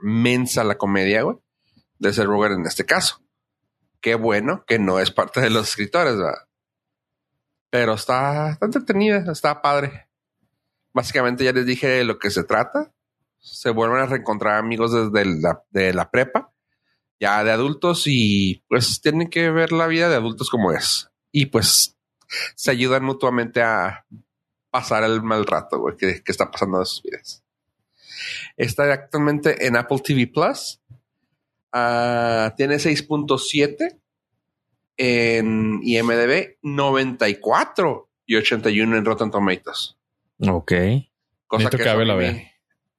[0.00, 1.36] mensa la comedia, güey,
[1.98, 3.20] de ser Roger en este caso.
[4.00, 6.47] Qué bueno que no es parte de los escritores, ¿verdad?
[7.70, 10.08] Pero está, está entretenida, está padre.
[10.92, 12.92] Básicamente ya les dije de lo que se trata.
[13.38, 16.52] Se vuelven a reencontrar amigos desde la, de la prepa,
[17.20, 21.10] ya de adultos, y pues tienen que ver la vida de adultos como es.
[21.30, 21.96] Y pues
[22.56, 24.06] se ayudan mutuamente a
[24.70, 27.44] pasar el mal rato, que, que está pasando en sus vidas.
[28.56, 30.80] Está actualmente en Apple TV Plus.
[31.72, 34.00] Uh, tiene 6.7
[34.98, 39.96] en IMDB, 94 y 81 en Rotten Tomatoes.
[40.46, 40.72] Ok.
[40.72, 41.08] Necesito
[41.46, 42.32] Cosa que, que eso Abe a la mí vea.
[42.32, 42.52] me-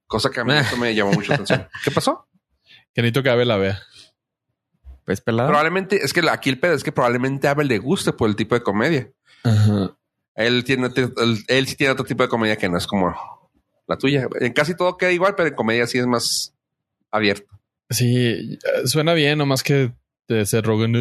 [0.08, 1.68] cosa que a mí eso me llamó mucho la atención.
[1.84, 2.28] ¿Qué pasó?
[2.94, 3.80] Que necesito que Abe la vea.
[5.06, 5.50] Pues pelado.
[5.50, 8.28] Probablemente, es que la- aquí el pedo es que probablemente a Abel le guste por
[8.30, 9.12] el tipo de comedia.
[9.44, 9.96] Ajá.
[10.36, 13.14] Él tiene, otro- él, él sí tiene otro tipo de comedia que no es como
[13.88, 14.28] la tuya.
[14.40, 16.56] En casi todo queda igual, pero en comedia sí es más
[17.12, 17.48] abierto.
[17.90, 19.92] Sí, suena bien, nomás que
[20.36, 20.94] de ser Rogan.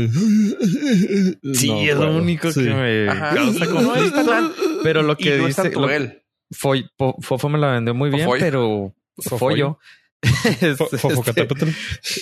[1.55, 2.64] Sí, No es lo único Sí.
[2.64, 3.35] que me Ajá.
[3.35, 4.53] causa no tan.
[4.83, 6.22] Pero lo Y que no es dice lo- él.
[6.51, 8.41] Foy- Po- Fofo me la vendió muy bien, Fofollo.
[8.45, 8.95] pero.
[9.39, 9.79] Follo.
[10.22, 11.68] Este- Fo- Fofocatépetl.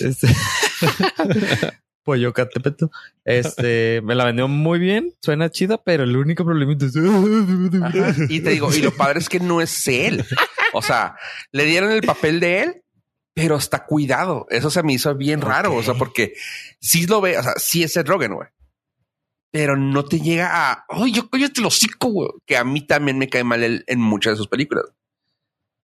[0.01, 0.27] este-
[2.03, 2.89] Pollo Catepeto.
[3.25, 6.93] Este me la vendió muy bien, suena chida, pero el único problemita es.
[6.95, 8.15] Ajá.
[8.29, 10.23] Y te digo, y lo padre es que no es él.
[10.73, 11.15] O sea,
[11.51, 12.81] le dieron el papel de él,
[13.37, 14.47] pero está cuidado.
[14.49, 15.75] Eso se me hizo bien raro.
[15.75, 16.33] O sea, porque
[16.81, 18.47] sí lo ve, o sea, sí es el Rogen, güey.
[19.51, 22.29] Pero no te llega a, ay, yo cállate el hocico, güey.
[22.47, 24.85] Que a mí también me cae mal él en muchas de sus películas.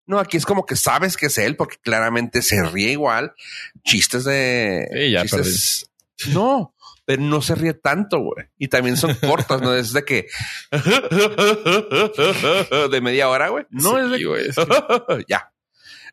[0.07, 3.35] No, aquí es como que sabes que es él porque claramente se ríe igual.
[3.85, 4.89] Chistes de.
[4.93, 5.91] Sí, ya chistes-
[6.33, 6.75] No,
[7.05, 8.47] pero no se ríe tanto, güey.
[8.57, 10.27] Y también son cortas, no es de que
[12.91, 13.67] de media hora, güey.
[13.71, 15.52] No es de es que- ya.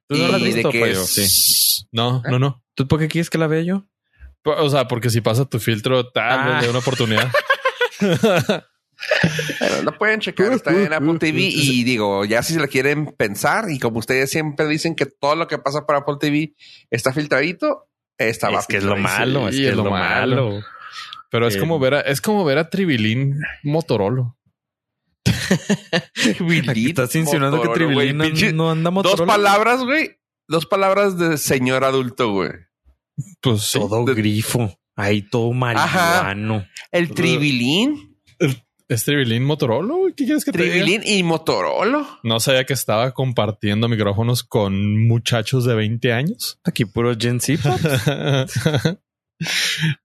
[0.09, 1.01] ¿Tú no la has Y de visto, que Pollo?
[1.03, 1.85] es- Sí.
[1.91, 2.63] No, no, no.
[2.73, 3.85] ¿Tú por qué quieres que la vea yo?
[4.43, 6.61] O sea, porque si pasa tu filtro, tal vez Ah.
[6.63, 7.31] dé una oportunidad.
[9.61, 13.05] Bueno, lo pueden checar, está en Apple TV y digo, ya si se la quieren
[13.17, 16.53] pensar y como ustedes siempre dicen que todo lo que pasa por Apple TV
[16.89, 17.87] está filtradito,
[18.17, 20.61] está es que es lo malo, es que es lo malo.
[21.31, 24.37] Pero es Eh, como ver a, es como ver a Tribilín Motorolo.
[26.69, 29.33] Aquí estás insinuando que Motorola, Tribilín no, anda Dos Motorola.
[29.33, 30.11] palabras, güey.
[30.47, 32.51] Dos palabras de señor adulto, güey.
[33.41, 33.79] Pues sí.
[33.79, 34.75] Todo de- grifo.
[34.95, 36.65] Ahí todo marihuano.
[36.91, 38.17] El tribilín,
[38.89, 39.95] ¿Es Tribilín Motorolo?
[39.97, 40.13] güey?
[40.13, 40.73] ¿Qué quieres que te diga?
[40.73, 42.19] tribilín y Motorola.
[42.23, 46.59] No sabía que estaba compartiendo micrófonos con muchachos de 20 años.
[46.63, 47.61] Aquí puro Gen Z.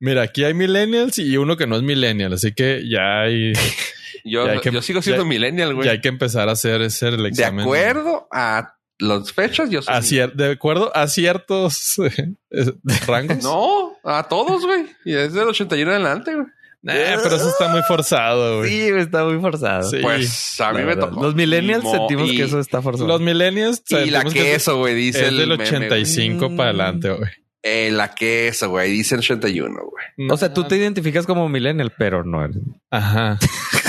[0.01, 3.53] Mira, aquí hay millennials y uno que no es millennial, así que ya hay,
[4.25, 5.87] Yo, que- yo sigo siendo ya- millennial, güey.
[5.87, 7.61] ya hay que empezar a hacer ese el De examen.
[7.65, 9.95] acuerdo a las fechas, yo soy.
[9.95, 11.97] A cier- de acuerdo a ciertos
[12.51, 12.73] eh,
[13.07, 13.43] rangos.
[13.43, 14.87] No, a todos, güey.
[15.05, 16.47] Y desde el 81 en adelante, güey.
[16.83, 16.93] Nah,
[17.23, 18.69] pero eso está muy forzado, güey.
[18.71, 19.89] sí, está muy forzado.
[19.91, 20.01] Sí.
[20.03, 21.23] Pues a mí La me tocó.
[21.23, 23.09] Los millennials Y mo- sentimos y- que eso está forzado.
[23.09, 25.69] Los millennials Y la que queso, güey, dice es el del meme, güey.
[25.69, 26.57] 85 Mm.
[26.57, 27.31] para adelante, güey.
[27.62, 30.29] Eh, la queso, güey, dice el 81, güey.
[30.31, 32.59] o sea, tú te identificas como millennial, pero no eres.
[32.91, 33.39] Ajá.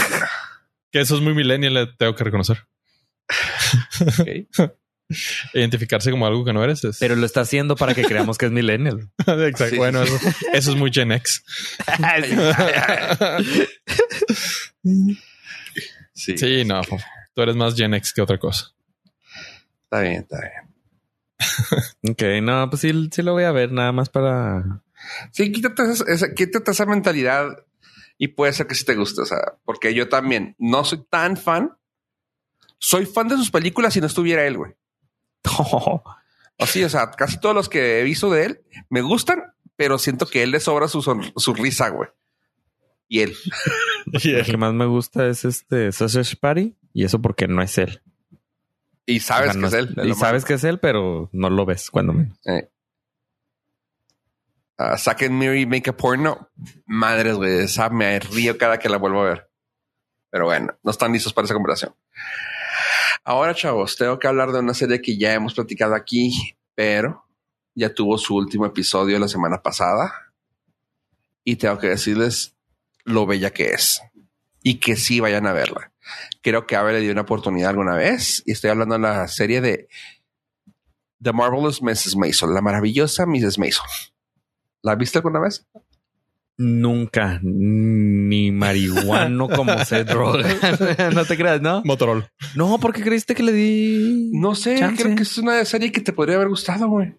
[0.95, 2.65] que eso es muy millennial, le tengo que reconocer.
[5.53, 6.99] Identificarse como algo que no eres es.
[6.99, 9.09] Pero lo está haciendo para que creamos que es millennial.
[9.27, 9.65] Exacto.
[9.71, 9.75] Sí.
[9.75, 10.17] Bueno, eso,
[10.53, 11.43] eso es muy Gen X.
[16.13, 16.79] Sí, Sí, no.
[17.33, 18.67] Tú eres más Gen X que otra cosa.
[19.83, 20.53] está bien, está bien.
[22.13, 24.63] ok, no, pues sí, sí lo voy a ver nada más para.
[25.33, 27.47] Sí, quítate esa, esa- quítate esa mentalidad
[28.17, 29.21] y puede ser que sí te guste.
[29.21, 31.77] O sea, porque yo también no soy tan fan.
[32.77, 34.73] Soy fan de sus películas si no estuviera él, güey.
[36.57, 40.25] Así, o sea, casi todos los que he visto de él me gustan, pero siento
[40.25, 42.09] que él le sobra su, su risa, güey.
[43.07, 43.35] Y él.
[44.05, 48.01] Lo que más me gusta es este Sausage Party y eso porque no es él.
[49.05, 49.95] Y sabes O sea, no que es él.
[49.97, 52.31] es Y sabes que es él, pero no lo ves cuando me.
[52.45, 52.69] Eh.
[54.77, 56.49] Uh, and Miri Make a Porno.
[56.85, 57.63] Madres, güey.
[57.63, 59.49] Esa me río cada que la vuelvo a ver.
[60.29, 61.95] Pero bueno, no están listos para esa conversación.
[63.23, 67.25] Ahora, chavos, tengo que hablar de una serie que ya hemos platicado aquí, pero
[67.73, 70.33] ya tuvo su último episodio la semana pasada.
[71.45, 72.55] Y tengo que decirles
[73.05, 74.01] lo bella que es.
[74.61, 75.91] Y que sí vayan a verla.
[76.41, 78.43] Creo que Ave le dio una oportunidad alguna vez.
[78.45, 79.87] Y estoy hablando de la serie de
[81.21, 82.15] The Marvelous Mrs.
[82.17, 83.57] Mason, la maravillosa Mrs.
[83.57, 83.85] Mason.
[84.85, 85.65] ¿La viste alguna vez?
[86.57, 90.47] Nunca, ni marihuano como se droga.
[91.13, 91.81] no te creas, ¿no?
[91.83, 92.31] Motorola.
[92.55, 94.29] No, ¿por qué creíste que le di?
[94.33, 95.03] No sé, Chance.
[95.03, 97.13] creo que es una serie que te podría haber gustado, güey.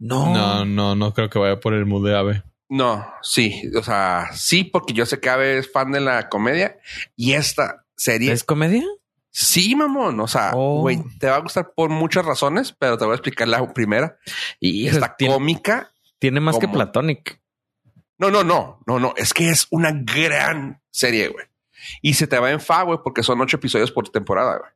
[0.00, 0.32] No.
[0.34, 2.42] No, no, no creo que vaya por el mood de ave.
[2.68, 6.78] No, sí, o sea, sí, porque yo sé que Ave es fan de la comedia
[7.14, 8.82] y esta serie ¿Es comedia?
[9.30, 10.18] sí, mamón.
[10.20, 10.80] O sea, Oh.
[10.80, 14.16] güey, te va a gustar por muchas razones, pero te voy a explicar la primera.
[14.58, 15.91] Y Está tiene, cómica.
[16.22, 16.68] Tiene más que.
[16.68, 17.40] Platonic.
[18.16, 19.12] No, no, no, no, no.
[19.16, 21.46] Es que es una gran serie, güey.
[22.00, 24.70] Y se te va en fa, güey, porque son ocho episodios por temporada, güey.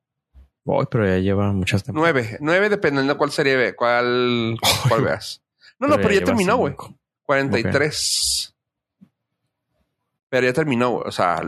[0.80, 2.14] Uy, pero ya lleva muchas temporadas.
[2.14, 4.57] Nueve, nueve dependiendo de cuál serie ve, cuál,
[4.88, 5.40] cuál veas.
[5.78, 6.72] No, no, pero ya terminó, güey.
[6.72, 6.99] cinco.
[7.22, 8.55] 43.
[10.37, 11.05] Pero ya terminó, güey.
[11.09, 11.41] O sea,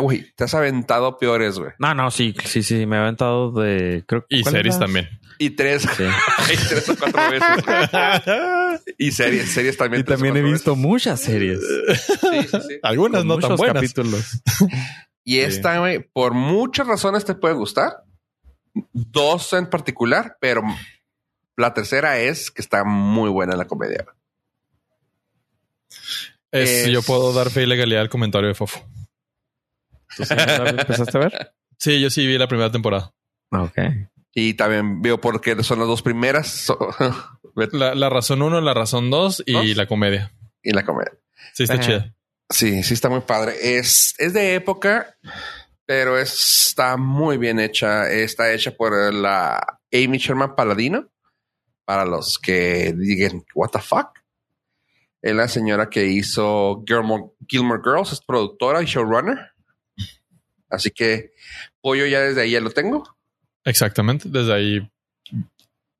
[0.00, 1.72] güey, te has aventado peores, güey.
[1.80, 2.86] No, no, sí, sí, sí.
[2.86, 4.04] Me he aventado de.
[4.06, 5.08] Creo, Y ¿cuál series también.
[5.38, 6.04] Y tres, Sí.
[6.52, 7.64] y tres o cuatro veces.
[7.66, 8.94] güey.
[8.98, 10.02] Y series, series también.
[10.02, 11.58] Y también he visto muchas series.
[11.58, 12.18] veces.
[12.20, 12.78] Sí, sí, sí.
[12.84, 13.74] Algunas Con no tan buenas.
[13.74, 14.42] capítulos.
[15.24, 18.02] Y esta, güey, por muchas razones te puede gustar.
[18.92, 20.62] Dos en particular, pero
[21.56, 24.04] la tercera es que está muy buena la comedia.
[26.52, 28.80] Es- Es- Yo puedo dar fe y legalidad al comentario de Fofo.
[30.16, 31.54] ¿Tú sí la empezaste a ver?
[31.78, 33.12] Sí, yo sí vi la primera temporada.
[33.50, 33.78] Ok.
[34.34, 36.78] Y también veo por qué son las dos primeras so-
[37.72, 39.76] La, la razón uno, la razón dos y ¿Dos?
[39.76, 40.32] la comedia.
[40.62, 41.12] y la comedia.
[41.52, 41.82] Sí, está Ajá.
[41.82, 42.14] chida.
[42.48, 43.76] Sí, sí está muy padre.
[43.78, 45.18] Es, es de época,
[45.86, 48.10] pero está muy bien hecha.
[48.10, 51.08] Está hecha por la Amy Sherman Paladino.
[51.84, 54.18] Para los que digan, what the fuck.
[55.22, 59.52] Es la señora que hizo Gilmore, Gilmore Girls, es productora y showrunner.
[60.68, 61.32] Así que
[61.80, 63.04] Pollo ya desde ahí ya lo tengo.
[63.64, 64.28] Exactamente.
[64.28, 64.90] Desde ahí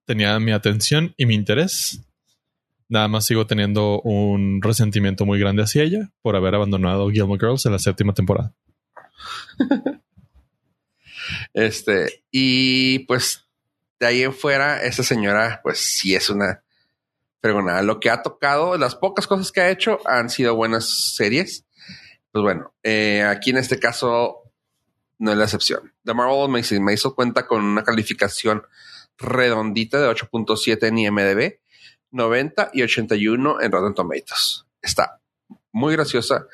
[0.05, 2.01] tenía mi atención y mi interés.
[2.89, 7.65] Nada más sigo teniendo un resentimiento muy grande hacia ella por haber abandonado Gilmore Girls
[7.65, 8.55] en la séptima temporada.
[11.55, 13.47] Este, y pues
[14.01, 16.63] de ahí en fuera, esta señora, pues sí es una
[17.43, 17.83] fregonada.
[17.83, 21.67] Lo que ha tocado, las pocas cosas que ha hecho han sido buenas series.
[22.31, 24.43] Pues bueno, eh, aquí en este caso
[25.19, 25.93] no es la excepción.
[26.05, 28.63] The Marvel Mason Mason cuenta con una calificación
[29.19, 31.61] redondita de 8.7 en IMDb,
[32.13, 34.65] 90 y 81 en Rotten Tomatoes.
[34.81, 35.21] Está
[35.73, 36.47] muy graciosa.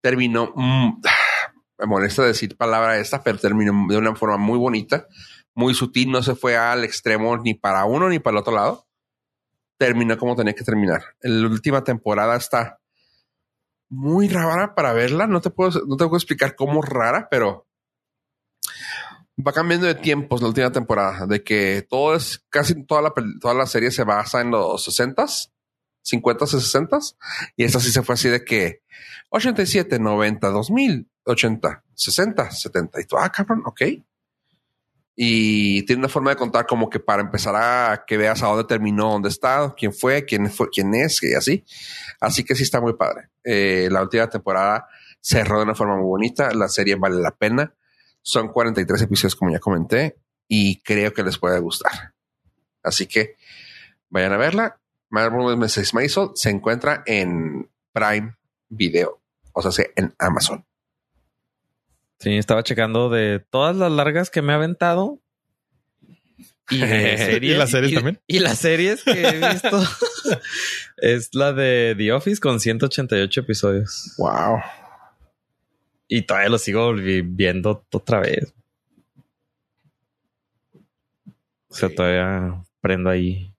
[0.00, 1.00] Terminó, mm,
[1.78, 5.06] me molesta decir palabra esta, pero terminó de una forma muy bonita,
[5.54, 8.87] muy sutil, no se fue al extremo ni para uno ni para el otro lado.
[9.78, 11.02] Terminó como tenía que terminar.
[11.20, 12.80] La última temporada está
[13.88, 15.26] muy rara para verla.
[15.26, 17.66] No te puedo, no te puedo explicar cómo rara, pero
[19.44, 23.54] va cambiando de tiempos la última temporada, de que todo es casi toda la, toda
[23.54, 25.50] la serie se basa en los 60s,
[26.04, 27.16] 50s y 60s.
[27.56, 28.82] Y esta sí se fue así de que
[29.30, 33.00] 87, 90, 2000, 80, 60, 70.
[33.00, 33.82] Y tú, ah, cabrón, ok.
[35.20, 38.62] Y tiene una forma de contar como que para empezar a que veas a dónde
[38.62, 41.64] terminó, dónde está, quién fue, quién fue, quién es, y así.
[42.20, 43.28] Así que sí está muy padre.
[43.42, 44.86] Eh, la última temporada
[45.20, 46.54] cerró de una forma muy bonita.
[46.54, 47.74] La serie vale la pena.
[48.22, 52.14] Son 43 episodios, como ya comenté, y creo que les puede gustar.
[52.84, 53.34] Así que
[54.10, 54.80] vayan a verla.
[55.10, 55.94] Marvel Mrs.
[55.94, 58.36] Maisel se encuentra en Prime
[58.68, 59.20] Video,
[59.52, 60.64] o sea, en Amazon.
[62.18, 65.20] Sí, estaba checando de todas las largas que me ha aventado.
[66.70, 67.54] Y de series.
[67.54, 68.20] ¿Y las series también?
[68.26, 69.82] Y las series que he visto.
[70.98, 74.14] es la de The Office con 188 episodios.
[74.18, 74.58] Wow.
[76.08, 78.52] Y todavía lo sigo vi- viendo otra vez.
[81.68, 81.94] O sea, Sí.
[81.94, 83.54] todavía prendo ahí.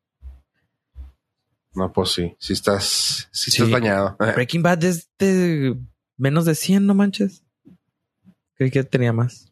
[1.74, 3.62] No, pues sí, si estás, si Sí.
[3.62, 4.18] estás dañado.
[4.20, 5.78] Breaking Bad es de
[6.18, 7.44] menos de 100, no manches.
[8.60, 9.50] Creí que tenía más.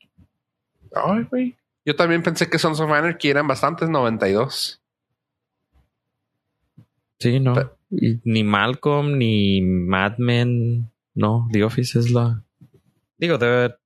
[0.93, 1.57] Ay, güey.
[1.85, 4.81] Yo también pensé que Sons of Anarchy eran bastantes, 92.
[7.19, 7.53] Sí, no.
[7.53, 10.91] Pero- Y ni Malcolm, ni Mad Men.
[11.15, 12.43] No, The Office es la.
[13.17, 13.79] Digo, debe haber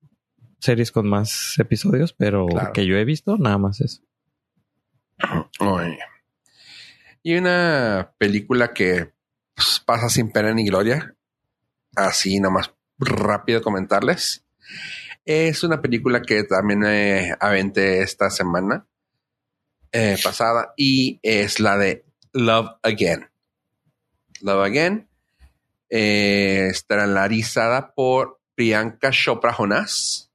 [0.60, 2.74] series con más episodios, pero Claro.
[2.74, 4.02] que yo he visto, nada más eso.
[5.60, 5.98] Ay.
[7.22, 9.12] Y una película que
[9.54, 11.16] pues, pasa sin pena ni gloria.
[11.96, 14.44] Así nomás rápido comentarles.
[15.26, 18.88] Es una película que también eh, aventé esta semana
[19.92, 23.30] eh, pasada y es la de Love Again.
[24.42, 25.08] Love Again
[25.90, 26.72] eh,
[27.96, 30.32] por Priyanka Chopra Jonas.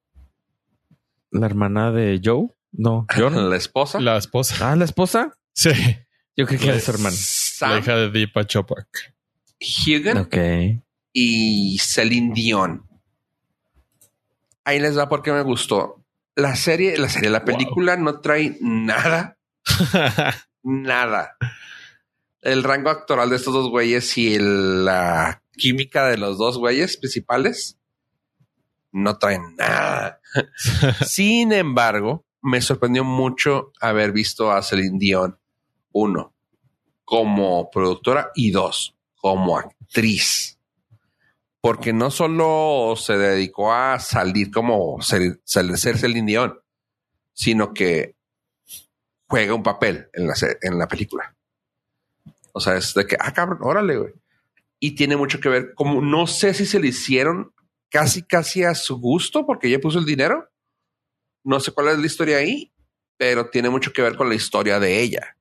[1.30, 2.48] La hermana de Joe.
[2.72, 3.50] No, John.
[3.50, 4.00] La esposa.
[4.00, 4.70] La esposa.
[4.72, 5.36] Ah, la esposa.
[5.52, 5.70] Sí.
[6.36, 7.16] Yo creo que era su hermana.
[7.62, 9.14] La hija de Deepa Chopak.
[9.58, 10.36] Hugan Ok.
[11.12, 12.86] y Celine Dion.
[14.66, 16.04] Ahí les va porque me gustó.
[16.34, 19.38] La serie, la serie, la película no trae nada,
[20.62, 21.36] nada.
[22.42, 26.96] El rango actoral de estos dos güeyes y el- la química de los dos güeyes
[26.96, 27.78] principales
[28.92, 30.20] no traen nada.
[31.06, 35.38] Sin embargo, me sorprendió mucho haber visto a Celine Dion,
[35.92, 36.34] uno,
[37.04, 40.55] como productora y dos, como actriz.
[41.66, 46.60] Porque no solo se dedicó a salir como ser, ser, Celine Dion,
[47.32, 48.14] sino que
[49.26, 51.34] juega un papel en la, en la película.
[52.52, 54.12] O sea, es de que, ah, cabrón, órale, güey.
[54.78, 57.52] Y tiene mucho que ver, como no sé si se le hicieron
[57.90, 60.48] casi, casi a su gusto, porque ella puso el dinero.
[61.42, 62.72] No sé cuál es la historia ahí,
[63.16, 65.36] pero tiene mucho que ver con la historia de ella.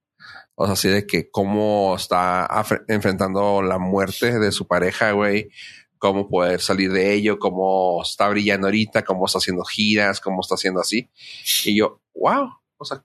[0.56, 2.50] O sea, así de que cómo está
[2.88, 5.52] enfrentando la muerte de su pareja, güey.
[6.06, 10.54] Cómo poder salir de ello, cómo está brillando ahorita, cómo está haciendo giras, cómo está
[10.54, 11.10] haciendo así.
[11.66, 12.48] Y yo, wow,
[12.78, 13.04] o sea,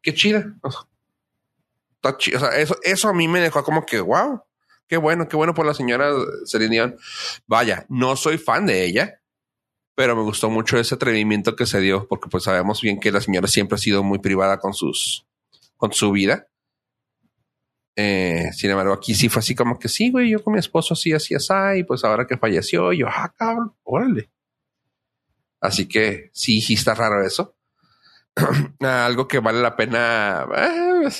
[0.00, 0.54] qué chida.
[0.62, 0.80] O sea,
[1.96, 4.40] está chi- o sea, eso, eso a mí me dejó como que, wow,
[4.88, 6.12] qué bueno, qué bueno por la señora
[6.46, 6.94] Celine.
[7.46, 9.20] Vaya, no soy fan de ella,
[9.94, 13.20] pero me gustó mucho ese atrevimiento que se dio, porque pues sabemos bien que la
[13.20, 15.26] señora siempre ha sido muy privada con sus,
[15.76, 16.48] con su vida.
[17.96, 20.94] Eh, sin embargo, aquí sí fue así como que sí, güey, yo con mi esposo
[20.94, 24.30] así, así, así, y pues ahora que falleció, yo, ah, cabrón, órale.
[25.60, 27.56] Así que sí, sí está raro eso.
[28.80, 31.10] Algo que vale la pena, eh,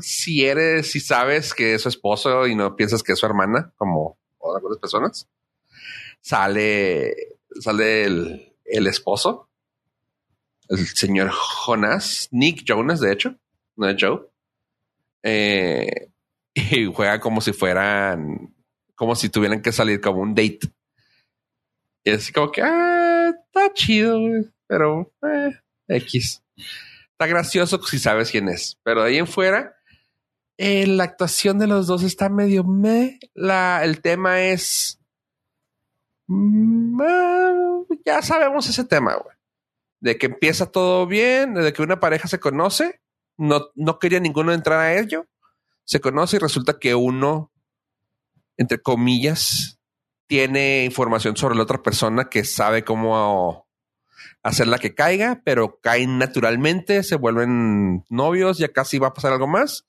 [0.00, 3.72] si eres, si sabes que es su esposo y no piensas que es su hermana,
[3.76, 4.18] como
[4.56, 5.28] algunas personas,
[6.20, 7.14] sale,
[7.60, 9.48] sale el, el esposo,
[10.68, 13.36] el señor Jonas, Nick Jonas, de hecho,
[13.76, 14.27] no es Joe.
[15.22, 16.10] Eh,
[16.54, 18.54] y juega como si fueran,
[18.94, 20.60] como si tuvieran que salir como un date.
[22.04, 24.18] Y es como que, ah, está chido,
[24.66, 25.58] pero eh,
[25.88, 26.42] X.
[27.12, 29.76] Está gracioso si sabes quién es, pero de ahí en fuera,
[30.56, 33.20] eh, la actuación de los dos está medio me.
[33.34, 35.00] La, el tema es.
[36.26, 39.16] mm, ah, ya sabemos ese tema.
[40.00, 43.00] De que empieza todo bien, de que una pareja se conoce,
[43.38, 45.26] no, no quería ninguno entrar a ello,
[45.84, 47.52] se conoce y resulta que uno,
[48.56, 49.78] entre comillas,
[50.26, 53.66] tiene información sobre la otra persona que sabe cómo
[54.42, 59.46] hacerla que caiga, pero caen naturalmente, se vuelven novios, ya casi va a pasar algo
[59.46, 59.86] más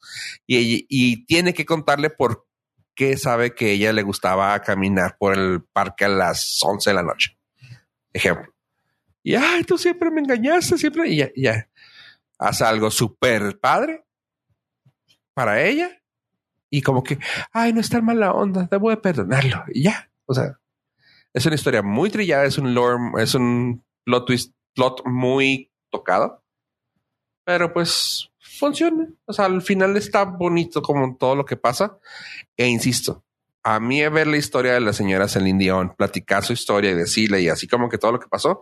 [0.48, 2.48] y, y tiene que contarle por
[2.96, 7.04] qué sabe que ella le gustaba caminar por el parque a las 11 de la
[7.04, 7.38] noche.
[8.14, 8.54] Ejemplo.
[9.24, 11.10] Y ay, tú siempre me engañaste, siempre.
[11.10, 11.69] Y ya, ya.
[12.40, 14.06] Hace algo súper padre
[15.34, 16.02] para ella.
[16.72, 17.20] Y como que,
[17.52, 19.64] ay, no es tan mala onda, debo de perdonarlo.
[19.74, 20.10] Y ya.
[20.26, 20.60] O sea,
[21.34, 26.44] es una historia muy trillada, es un lore, es un plot twist, plot muy tocado.
[27.44, 29.08] Pero pues funciona.
[29.26, 31.98] O sea, al final está bonito como todo lo que pasa.
[32.56, 33.24] E insisto,
[33.64, 37.42] a mí ver la historia de la señora Celine Dion, platicar su historia y decirle
[37.42, 38.62] y así como que todo lo que pasó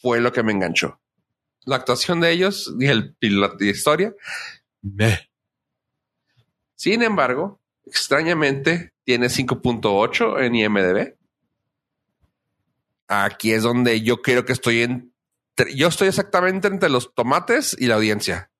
[0.00, 1.00] fue lo que me enganchó.
[1.66, 4.14] La actuación de ellos y el y la historia,
[4.82, 5.28] meh.
[6.76, 11.14] Sin embargo, extrañamente tiene 5.8 en IMDb.
[13.08, 15.12] Aquí es donde yo creo que estoy en.
[15.74, 18.50] Yo estoy exactamente entre los tomates y la audiencia.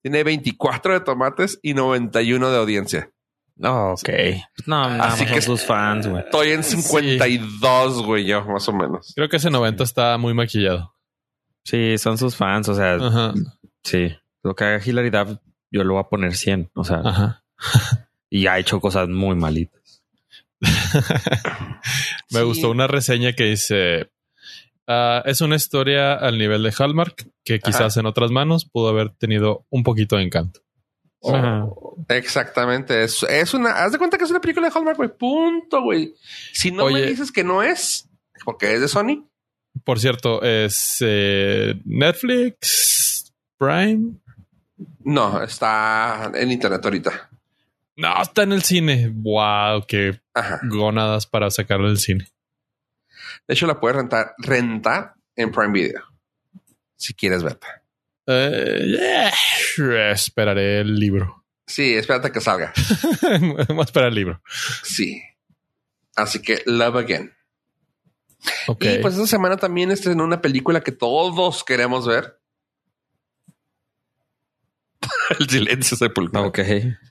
[0.00, 3.10] Tiene 24 de tomates y 91 de audiencia.
[3.56, 4.08] No, ok.
[4.66, 6.22] No, nada Así más que- sus fans, güey.
[6.24, 9.12] Estoy en 52, güey, yo, más o menos.
[9.14, 10.93] Creo que ese 90 está muy maquillado.
[11.64, 13.34] Sí, son sus fans, o sea, Ajá.
[13.82, 14.14] sí.
[14.42, 15.38] Lo que haga Hilary Duff,
[15.70, 17.44] yo lo voy a poner 100, o sea, Ajá.
[18.30, 20.02] y ha hecho cosas muy malitas.
[22.30, 22.44] Me Sí.
[22.44, 24.10] gustó una reseña que dice:
[24.86, 29.10] ah, Es una historia al nivel de Hallmark que quizás en otras manos pudo haber
[29.10, 30.60] tenido un poquito de encanto.
[31.22, 31.66] Ajá.
[32.08, 33.02] Exactamente.
[33.04, 33.70] Es, es una.
[33.84, 35.10] Haz de cuenta que es una película de Hallmark, güey.
[35.16, 36.14] Punto, güey.
[36.52, 38.08] Si no me dices que no es,
[38.44, 39.26] porque es de Sony.
[39.84, 44.14] Por cierto, es eh, Netflix, Prime.
[45.00, 47.30] No, está en internet ahorita.
[47.96, 49.10] No, está en el cine.
[49.12, 50.60] Wow, qué Ajá.
[50.64, 52.26] gónadas para sacarlo del cine.
[53.46, 56.02] De hecho, la puedes rentar, rentar en Prime Video.
[56.96, 57.82] Si quieres verla.
[58.26, 59.30] Eh,
[59.78, 61.44] eh, esperaré el libro.
[61.66, 62.72] Sí, espérate que salga.
[63.68, 64.42] Voy a esperar el libro.
[64.82, 65.22] Sí.
[66.16, 67.32] Así que Love Again.
[68.80, 72.38] Y pues esta semana también estrenó una película que todos queremos ver.
[75.38, 76.46] el silencio sepulcral.
[76.46, 76.60] Ok.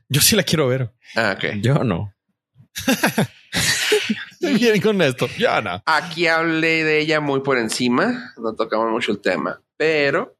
[0.09, 0.93] Yo sí la quiero ver.
[1.15, 1.55] Ah, ok.
[1.61, 2.13] Yo no.
[4.39, 5.27] Bien con esto.
[5.37, 5.81] Ya no.
[5.85, 8.33] Aquí hablé de ella muy por encima.
[8.37, 10.35] No tocamos mucho el tema, pero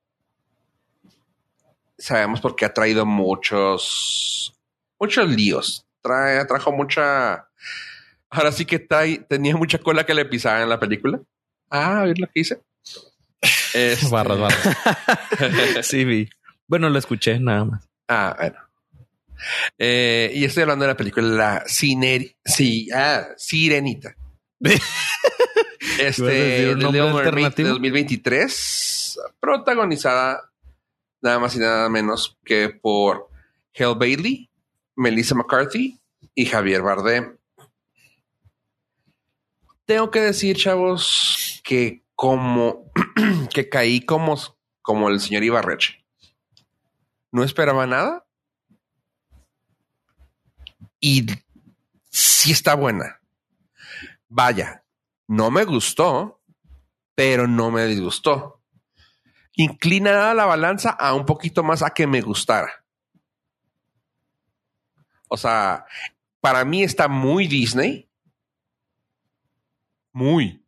[1.98, 4.56] sabemos por qué ha traído muchos,
[5.00, 5.86] muchos líos.
[6.02, 7.48] Trae, trajo mucha.
[8.36, 11.22] Ahora sí que trae, tenía mucha cola que le pisaba en la película.
[11.70, 12.62] Ah, ¿ves lo que hice?
[13.74, 15.86] Este- Barras, barras.
[15.86, 16.28] sí, vi.
[16.68, 17.90] Bueno, lo escuché nada más.
[18.08, 18.58] Ah, bueno.
[19.78, 24.16] Eh, y estoy hablando de la película La Ciner sí, ah, Sirenita.
[24.60, 24.80] ¿Ibas
[26.00, 27.70] a este de alternativo?
[27.70, 30.50] 2023, protagonizada
[31.22, 33.30] nada más y nada menos que por
[33.78, 34.50] Hale Bailey,
[34.96, 36.00] Melissa McCarthy
[36.34, 37.38] y Javier Bardem.
[39.86, 42.92] Tengo que decir, chavos, que como
[43.54, 44.38] que caí como,
[44.82, 46.06] como el señor Ibarreche.
[47.32, 48.26] No esperaba nada.
[51.00, 51.26] Y
[52.10, 53.20] sí está buena.
[54.30, 54.84] Vaya,
[55.28, 56.42] no me gustó,
[57.16, 58.62] pero no me disgustó.
[59.56, 62.86] Inclina la balanza a un poquito más a que me gustara.
[65.28, 65.86] O sea,
[66.40, 68.10] para mí está muy Disney.
[70.14, 70.64] Muy.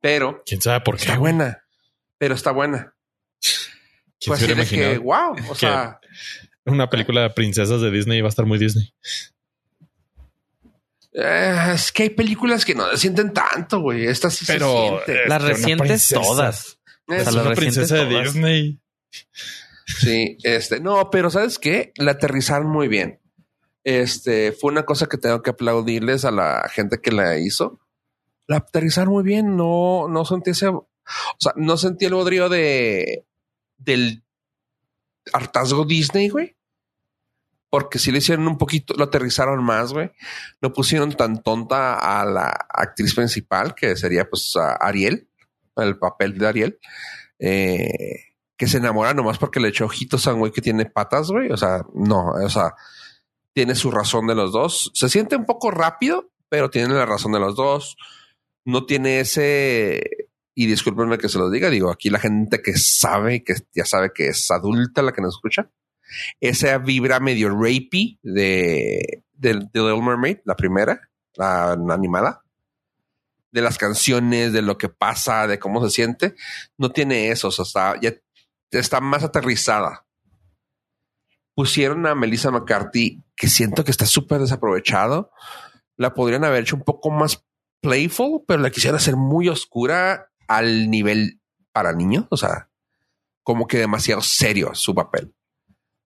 [0.00, 1.02] Pero ¿Quién sabe por qué?
[1.02, 1.64] está buena.
[2.16, 2.94] Pero está buena.
[3.40, 5.32] ¿Quién Pues se así de que, wow.
[5.32, 6.00] O que- sea,
[6.64, 8.92] Una película de princesas de Disney va a estar muy Disney.
[11.12, 14.06] eh, es que hay películas que no se sienten tanto, güey.
[14.06, 15.24] Esta sí Pero, se siente.
[15.24, 16.78] eh, Las recientes todas.
[17.06, 18.24] Es- una recientes princesa de todas.
[18.24, 18.80] Disney.
[19.86, 21.92] Sí, este, no, pero ¿sabes qué?
[21.96, 23.20] La aterrizaron muy bien.
[23.84, 27.80] Este, fue una cosa que tengo que aplaudirles a la gente que la hizo.
[28.48, 30.88] La aterrizaron muy bien, no, no sentí ese, o
[31.38, 33.24] sea, no sentí el bodrio de,
[33.76, 34.24] del
[35.32, 36.56] hartazgo Disney, güey.
[37.70, 40.10] Porque si le hicieron un poquito, lo aterrizaron más, güey.
[40.62, 45.28] No pusieron tan tonta a la actriz principal, que sería pues Ariel,
[45.76, 46.78] el papel de Ariel.
[47.38, 51.30] Eh, que se enamora nomás porque le echó ojitos a un güey que tiene patas,
[51.30, 51.50] güey.
[51.52, 52.74] O sea, no, o sea,
[53.52, 54.90] tiene su razón de los dos.
[54.94, 57.96] Se siente un poco rápido, pero tiene la razón de los dos.
[58.64, 63.44] No tiene ese, y discúlpenme que se lo diga, digo, aquí la gente que sabe,
[63.44, 65.70] que ya sabe que es adulta la que nos escucha,
[66.40, 72.42] esa vibra medio rapey de, Little Mermaid, la primera, la animada,
[73.52, 76.34] de las canciones, de lo que pasa, de cómo se siente,
[76.76, 78.14] no tiene eso, o sea, está, ya
[78.70, 80.06] está más aterrizada.
[81.54, 85.30] Pusieron a Melissa McCarthy, que siento que está súper desaprovechado.
[85.96, 87.44] La podrían haber hecho un poco más
[87.80, 91.40] playful, pero la quisiera hacer muy oscura al nivel
[91.72, 92.26] para niños.
[92.30, 92.70] O sea,
[93.42, 95.34] como que demasiado serio su papel.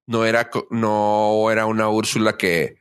[0.06, 2.76] No era, no era una Úrsula que,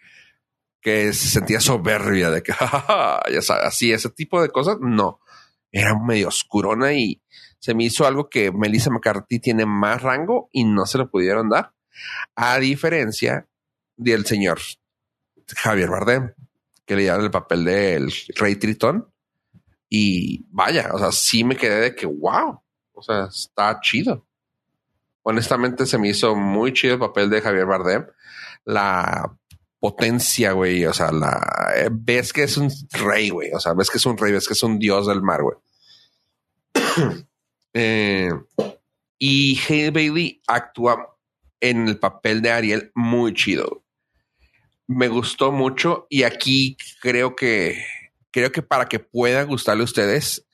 [0.81, 4.77] que se sentía soberbia de que, "Ja, ya sabes, así, ese tipo de cosas.
[4.81, 5.19] No,
[5.71, 7.21] era medio oscurona y
[7.59, 11.49] se me hizo algo que Melissa McCarthy tiene más rango y no se lo pudieron
[11.49, 11.73] dar.
[12.35, 13.47] A diferencia
[13.97, 14.59] del señor
[15.55, 16.33] Javier Bardem,
[16.91, 19.09] que le dieron el papel del Rey Tritón.
[19.87, 22.61] Y vaya, o sea, sí me quedé de que wow,
[22.91, 24.27] o sea, está chido.
[25.21, 28.07] Honestamente, se me hizo muy chido el papel de Javier Bardem.
[28.65, 29.33] La
[29.79, 33.89] potencia, güey, o sea, la eh, ves que es un rey, güey, o sea, ves
[33.89, 35.57] que es un rey, ves que es un dios del mar, güey.
[37.73, 38.29] Eh,
[39.17, 41.17] y Hale Bailey actúa
[41.61, 43.80] en el papel de Ariel muy chido.
[44.93, 47.85] Me gustó mucho y aquí creo que
[48.29, 50.45] creo que para que pueda gustarle a ustedes,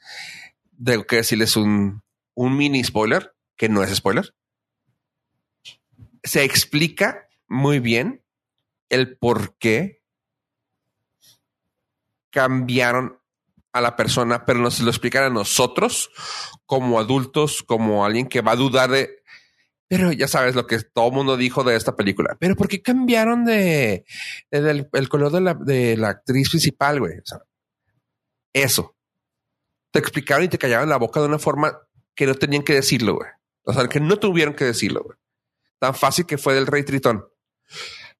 [0.83, 2.03] tengo que decirles un,
[2.35, 4.35] un mini spoiler, que no es spoiler.
[6.23, 8.23] Se explica muy bien
[8.89, 10.03] el por qué
[12.29, 13.19] cambiaron
[13.71, 16.11] a la persona, pero nos lo explican a nosotros
[16.67, 19.23] como adultos, como alguien que va a dudar de,
[19.87, 22.35] pero ya sabes lo que todo el mundo dijo de esta película.
[22.39, 24.05] Pero ¿por qué cambiaron de,
[24.51, 27.13] el color de la, de la actriz principal, güey?
[28.53, 28.95] Eso.
[29.91, 31.79] Te explicaron y te callaron la boca de una forma
[32.15, 33.29] que no tenían que decirlo, güey.
[33.63, 35.17] O sea, que no tuvieron que decirlo, güey.
[35.79, 37.25] Tan fácil que fue del Rey Tritón.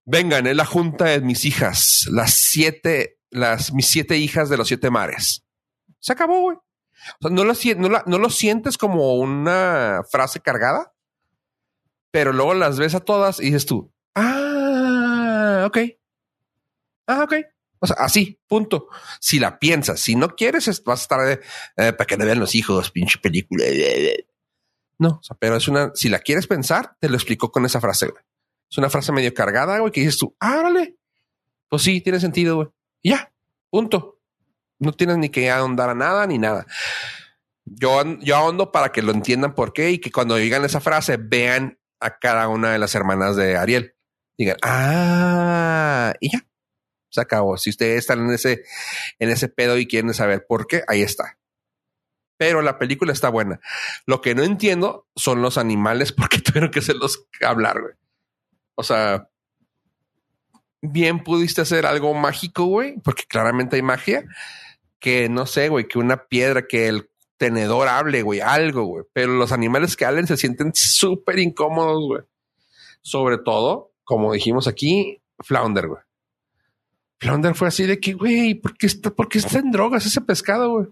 [0.04, 4.68] Vengan, es la junta de mis hijas, las siete, las mis siete hijas de los
[4.68, 5.44] siete mares.
[5.98, 6.56] Se acabó, güey.
[6.56, 10.94] O sea, no lo, no, no lo sientes como una frase cargada,
[12.10, 15.78] pero luego las ves a todas y dices tú, ah, ok.
[17.06, 17.34] Ah, ok.
[17.80, 18.88] O sea, así, punto.
[19.20, 21.40] Si la piensas, si no quieres, es- vas a estar
[21.76, 23.64] eh, para que no vean los hijos, pinche película.
[24.98, 27.80] No, o sea, pero es una, si la quieres pensar, te lo explico con esa
[27.80, 28.22] frase, güey.
[28.70, 30.96] Es una frase medio cargada, güey, que dices tú, ah, vale.
[31.68, 32.68] Pues sí, tiene sentido, güey.
[33.02, 33.32] Y Ya,
[33.70, 34.16] punto.
[34.80, 36.66] No tienes ni que ahondar a nada ni nada.
[37.64, 41.16] Yo, yo ahondo para que lo entiendan por qué y que cuando digan esa frase
[41.16, 43.94] vean a cada una de las hermanas de Ariel.
[44.36, 46.44] Digan, ah, y ya.
[47.10, 47.56] Se acabó.
[47.56, 48.64] Si ustedes están en ese,
[49.18, 51.38] en ese pedo y quieren saber por qué, ahí está.
[52.36, 53.60] Pero la película está buena.
[54.06, 57.94] Lo que no entiendo son los animales porque tuvieron que hacerlos hablar, güey.
[58.74, 59.28] O sea,
[60.80, 64.24] bien pudiste hacer algo mágico, güey, porque claramente hay magia.
[65.00, 69.04] Que no sé, güey, que una piedra, que el tenedor hable, güey, algo, güey.
[69.12, 72.22] Pero los animales que hablen se sienten súper incómodos, güey.
[73.00, 76.02] Sobre todo, como dijimos aquí, Flounder, güey.
[77.20, 80.20] Flounder fue así de que, güey, ¿por qué está, por qué está en drogas ese
[80.20, 80.86] pescado, güey?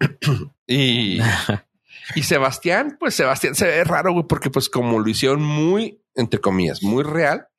[0.66, 1.20] y,
[2.14, 6.40] y Sebastián, pues Sebastián se ve raro, güey, porque pues como lo hicieron muy, entre
[6.40, 7.49] comillas, muy real,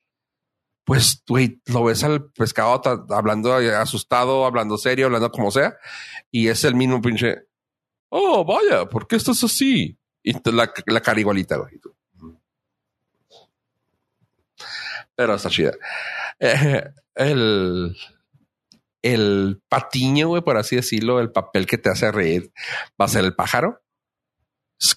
[0.91, 2.81] pues, güey, lo ves al pescado
[3.11, 5.77] hablando asustado, hablando serio, hablando como sea,
[6.31, 7.47] y es el mismo pinche,
[8.09, 9.97] oh, vaya, ¿por qué estás así?
[10.21, 11.79] Y la, la cara igualita, güey.
[15.15, 15.71] Pero está chida.
[16.37, 16.83] Eh,
[17.15, 17.95] el,
[19.01, 22.51] el patiño, güey, por así decirlo, el papel que te hace reír
[22.99, 23.81] va a ser el pájaro.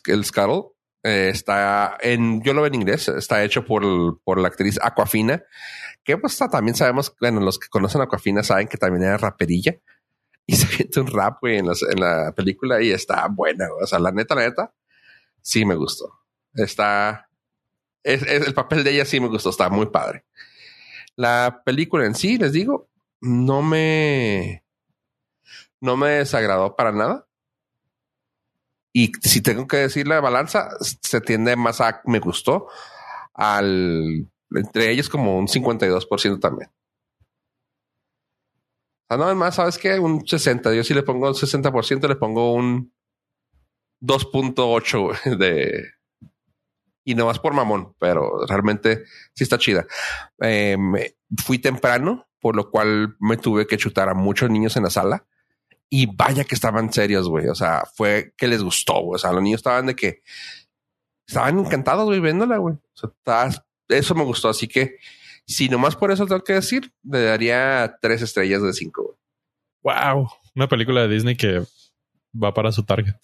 [0.06, 0.73] El Scuttle.
[1.04, 5.44] Eh, está en, yo lo veo en inglés, está hecho por, por la actriz Aquafina,
[6.02, 9.76] que pues también sabemos, bueno, los que conocen a Aquafina saben que también era raperilla
[10.46, 13.98] y se siente un rap, güey, en, en la película y está buena, o sea,
[13.98, 14.74] la neta, la neta,
[15.42, 16.20] sí me gustó.
[16.54, 17.28] Está,
[18.02, 20.24] es, es- el papel de ella sí me gustó, está muy padre.
[21.16, 22.88] La película en sí, les digo,
[23.20, 24.64] no me,
[25.80, 27.23] no me desagradó para nada.
[28.96, 32.68] Y si tengo que decir la balanza, se tiende más a me gustó
[33.34, 36.70] al entre ellos como un 52% también.
[39.08, 39.98] Sea, no más, ¿sabes qué?
[39.98, 40.74] Un 60.
[40.74, 42.92] Yo si le pongo un 60%, le pongo un
[44.00, 45.90] 2.8 güey, de...
[47.04, 49.86] Y no más por mamón, pero realmente sí está chida.
[50.40, 50.78] Eh,
[51.44, 55.26] fui temprano, por lo cual me tuve que chutar a muchos niños en la sala.
[55.94, 57.46] Y vaya que estaban serios, güey.
[57.48, 59.16] O sea, fue que les gustó, güey.
[59.16, 60.22] O sea, los niños estaban de que
[61.28, 62.74] estaban encantados, güey, viéndola, güey.
[62.74, 63.50] O sea,
[63.88, 64.48] eso me gustó.
[64.48, 64.96] Así que,
[65.46, 69.16] si nomás por eso tengo que decir, le daría tres estrellas de cinco.
[69.82, 69.96] güey.
[69.96, 70.28] Wow.
[70.56, 71.62] Una película de Disney que
[72.34, 73.14] va para su target.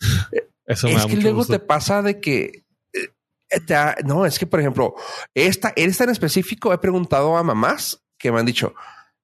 [0.66, 1.52] Eso me es da que mucho luego gusto.
[1.54, 2.64] te pasa de que
[2.94, 4.94] eh, te ha- no, es que por ejemplo,
[5.34, 8.74] esta, esta en específico he preguntado a mamás que me han dicho,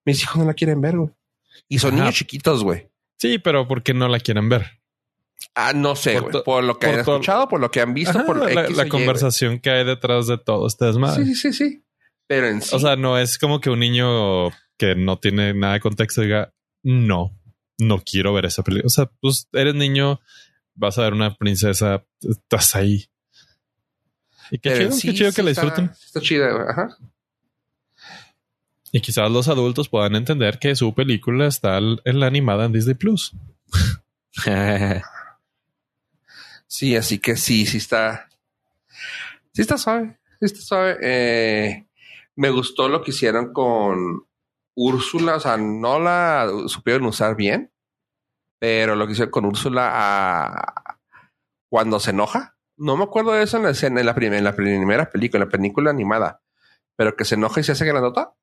[0.05, 1.11] mis hijos no la quieren ver, güey.
[1.69, 2.03] Y son Ajá.
[2.03, 2.89] niños chiquitos, güey.
[3.19, 4.81] Sí, pero ¿por qué no la quieren ver?
[5.55, 8.17] Ah, no sé, Por Por lo que por han escuchado, por lo que han visto,
[8.17, 11.25] Ajá, por la, X la Y, conversación que hay detrás de todo este desmadre.
[11.25, 11.85] Sí, sí, sí, sí.
[12.27, 12.75] Pero en sí.
[12.75, 16.53] O sea, no es como que un niño que no tiene nada de contexto diga,
[16.83, 17.37] no,
[17.79, 18.87] no quiero ver esa película.
[18.87, 20.21] O sea, pues eres niño,
[20.75, 23.07] vas a ver una princesa, estás ahí.
[24.51, 25.91] Y qué pero chido, sí, qué chido sí que la disfruten.
[26.05, 26.69] Está chida, güey.
[26.69, 26.97] Ajá.
[28.93, 32.95] Y quizás los adultos puedan entender que su película está en la animada en Disney
[32.95, 33.33] Plus.
[36.67, 38.29] Sí, así que sí, sí está.
[39.53, 40.19] Sí está suave.
[40.39, 40.99] Sí está suave.
[41.03, 41.87] Eh,
[42.37, 44.27] me gustó lo que hicieron con
[44.75, 45.37] Úrsula.
[45.37, 47.73] O sea, no la supieron usar bien,
[48.59, 50.99] pero lo que hicieron con Úrsula a-
[51.71, 52.57] cuando se enoja.
[52.77, 53.71] No me acuerdo de eso en la
[54.01, 56.43] en la, prim- en la primera película, en la película animada,
[56.97, 58.35] pero que se enoja y se hace grandota.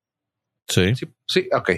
[0.68, 0.94] Sí.
[0.94, 1.70] Sí, sí, ok.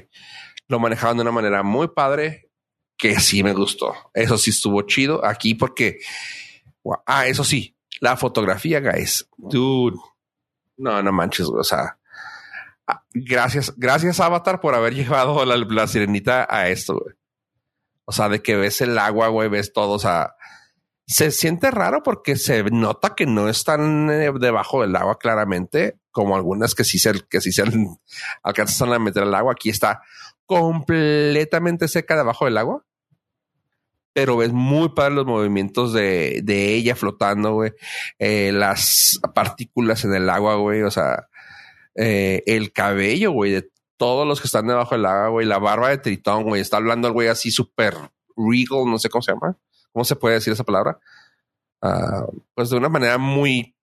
[0.68, 2.50] Lo manejaban de una manera muy padre
[2.96, 3.94] que sí me gustó.
[4.12, 5.98] Eso sí estuvo chido aquí porque,
[7.06, 9.28] ah, eso sí, la fotografía, guys.
[9.36, 9.96] Dude,
[10.76, 11.98] no, no manches, o sea,
[12.86, 17.14] ah, gracias, gracias Avatar por haber llevado la, la sirenita a esto, güey.
[18.04, 20.34] O sea, de que ves el agua, güey, ves todo, o sea,
[21.06, 26.34] se siente raro porque se nota que no están eh, debajo del agua claramente, como
[26.34, 27.62] algunas que sí se, que sí se
[28.42, 29.52] alcanzan a meter al agua.
[29.52, 30.02] Aquí está
[30.46, 32.84] completamente seca debajo del agua.
[34.12, 37.72] Pero ves muy padre los movimientos de, de ella flotando, güey.
[38.18, 40.82] Eh, las partículas en el agua, güey.
[40.82, 41.28] O sea,
[41.94, 45.90] eh, el cabello, güey, de todos los que están debajo del agua, güey, la barba
[45.90, 47.94] de Tritón, güey, está hablando el güey así súper
[48.36, 49.56] regal, no sé cómo se llama,
[49.92, 50.98] cómo se puede decir esa palabra,
[51.80, 53.76] Ah, pues de una manera muy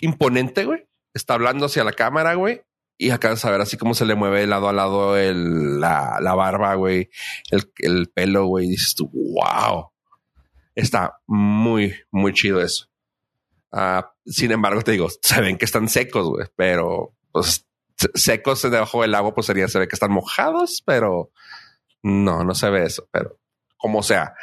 [0.00, 0.86] imponente, güey.
[1.14, 2.62] Está hablando hacia la cámara, güey.
[2.98, 6.18] Y acabas a ver así como se le mueve de lado a lado el, la,
[6.20, 7.08] la barba, güey,
[7.50, 8.68] el, el pelo, güey.
[8.68, 9.90] Dices tú, wow.
[10.74, 12.86] Está muy, muy chido eso.
[13.72, 17.66] Ah, sin embargo, te digo, se ven que están secos, güey, pero pues
[17.96, 21.30] se- secos debajo del agua, pues sería, se ve que están mojados, pero
[22.02, 23.38] no, no se ve eso, pero
[23.76, 24.34] como sea,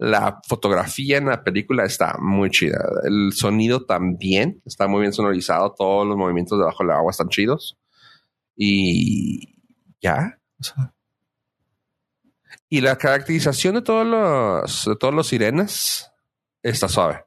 [0.00, 2.82] la fotografía en la película está muy chida.
[3.04, 5.74] El sonido también está muy bien sonorizado.
[5.76, 7.76] Todos los movimientos debajo del agua están chidos.
[8.56, 9.58] Y
[10.00, 10.40] ya.
[12.70, 16.10] Y la caracterización de todos los, de todos los sirenas
[16.62, 17.26] está suave.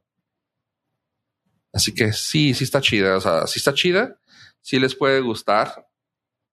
[1.71, 3.17] Así que sí, sí está chida.
[3.17, 4.19] O sea, sí está chida.
[4.61, 5.87] Sí les puede gustar.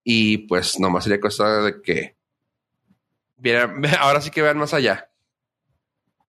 [0.05, 2.19] Y pues nomás sería cosa de que
[3.39, 5.10] vieran, ahora sí que vean más allá.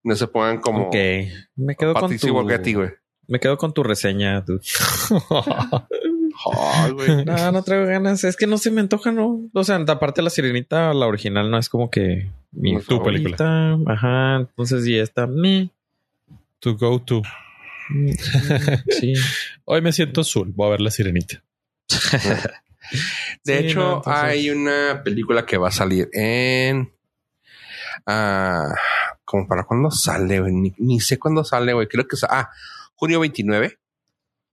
[0.03, 0.95] No se pongan como Ok.
[1.56, 2.34] Me quedo con tu...
[2.34, 2.90] Güey.
[3.28, 4.41] Me quedo con tu reseña.
[4.41, 4.61] dude.
[6.53, 7.26] Ay, güey.
[7.26, 8.23] No, no traigo ganas.
[8.23, 9.41] Es que no se me antoja, ¿no?
[9.53, 13.78] O sea, aparte la sirenita, la original no es como que mi tu favorita.
[13.88, 14.38] Ajá.
[14.38, 15.69] Entonces, y esta, me.
[16.60, 17.22] To go to.
[18.90, 19.14] Sí.
[19.65, 20.52] Hoy me siento azul.
[20.56, 21.44] Voy a ver la sirenita.
[23.44, 26.91] De Sí, hecho, no, entonces- hay una película que va a salir en.
[28.06, 28.73] ah,
[29.32, 30.53] como para cuándo sale, güey.
[30.53, 31.88] Ni, ni sé cuándo sale, güey.
[31.88, 32.24] Creo que es.
[32.26, 32.49] Ah,
[32.95, 33.80] junio 29.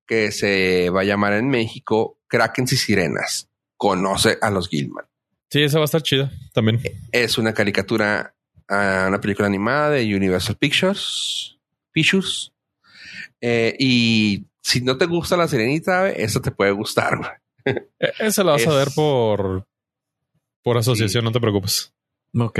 [0.07, 3.49] Que se va a llamar en México Krakens y Sirenas.
[3.77, 5.05] Conoce a los Gilman.
[5.51, 6.81] Sí, esa va a estar chida también.
[7.13, 8.35] Es una caricatura,
[8.69, 11.59] ah, una película animada de Universal Pictures.
[11.93, 12.53] Pictures.
[13.41, 17.31] Eh, y si no te gusta la sirenita, güey, esta te puede gustar, güey.
[17.99, 19.67] E- Esa la vas a ver por,
[20.63, 21.25] por asociación, Sí.
[21.25, 21.93] no te preocupes.
[22.39, 22.59] Ok.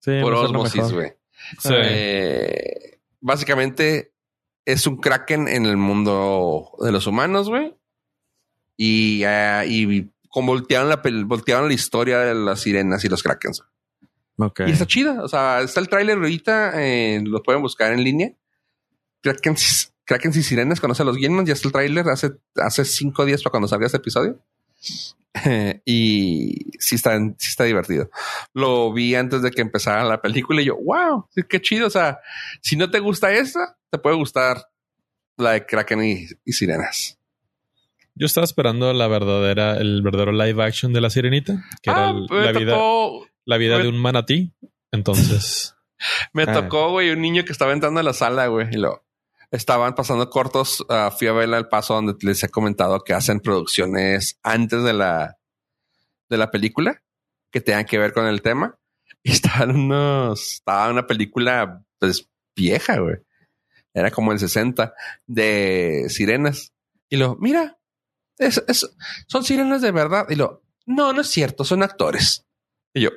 [0.00, 1.12] Sí, Por osmosis, güey.
[1.58, 1.74] Sí.
[1.74, 4.12] Eh, básicamente
[4.64, 7.74] es un kraken en el mundo de los humanos, güey.
[8.76, 13.62] Y, ah, y como voltearon la, voltearon la historia de las sirenas y los krakens.
[14.36, 14.60] Ok.
[14.66, 15.22] Y está chida.
[15.22, 16.72] O sea, está el tráiler ahorita.
[16.76, 18.32] eh, lo pueden buscar en línea.
[19.20, 20.80] Krakens, Krakens y sirenas.
[20.80, 21.44] Conoce a los Gilman.
[21.46, 24.38] Ya está el tráiler hace, hace cinco días para cuando salga este episodio.
[25.84, 28.10] y sí está, sí está divertido.
[28.54, 31.86] Lo vi antes de que empezara la película y yo, wow, qué chido.
[31.86, 32.18] O sea,
[32.60, 34.64] si no te gusta esta, te puede gustar
[35.36, 37.18] la de Kraken y, y sirenas.
[38.14, 42.10] Yo estaba esperando la verdadera, el verdadero live action de la sirenita, que era Ah,
[42.10, 42.76] el- la vida,
[43.44, 44.52] la vida me- de un manatí.
[44.90, 45.76] Entonces,
[46.32, 46.52] me Ah.
[46.52, 49.04] tocó, güey, un niño que estaba entrando a la sala, güey, y lo
[49.50, 50.84] estaban pasando cortos.
[50.88, 54.92] ah, fui a verla al paso donde les he comentado que hacen producciones antes de
[54.92, 55.36] la,
[56.28, 57.02] de la película
[57.50, 58.78] que tengan que ver con el tema.
[59.24, 63.16] Y estaban unos, estaba una película, pues vieja, güey.
[63.92, 64.94] Era como el 60
[65.26, 66.72] de sirenas.
[67.10, 67.78] Y lo, mira,
[68.38, 68.88] es, es-
[69.26, 70.26] son sirenas de verdad.
[70.30, 72.46] Y lo, no, no es cierto, son actores.
[72.94, 73.10] Y yo,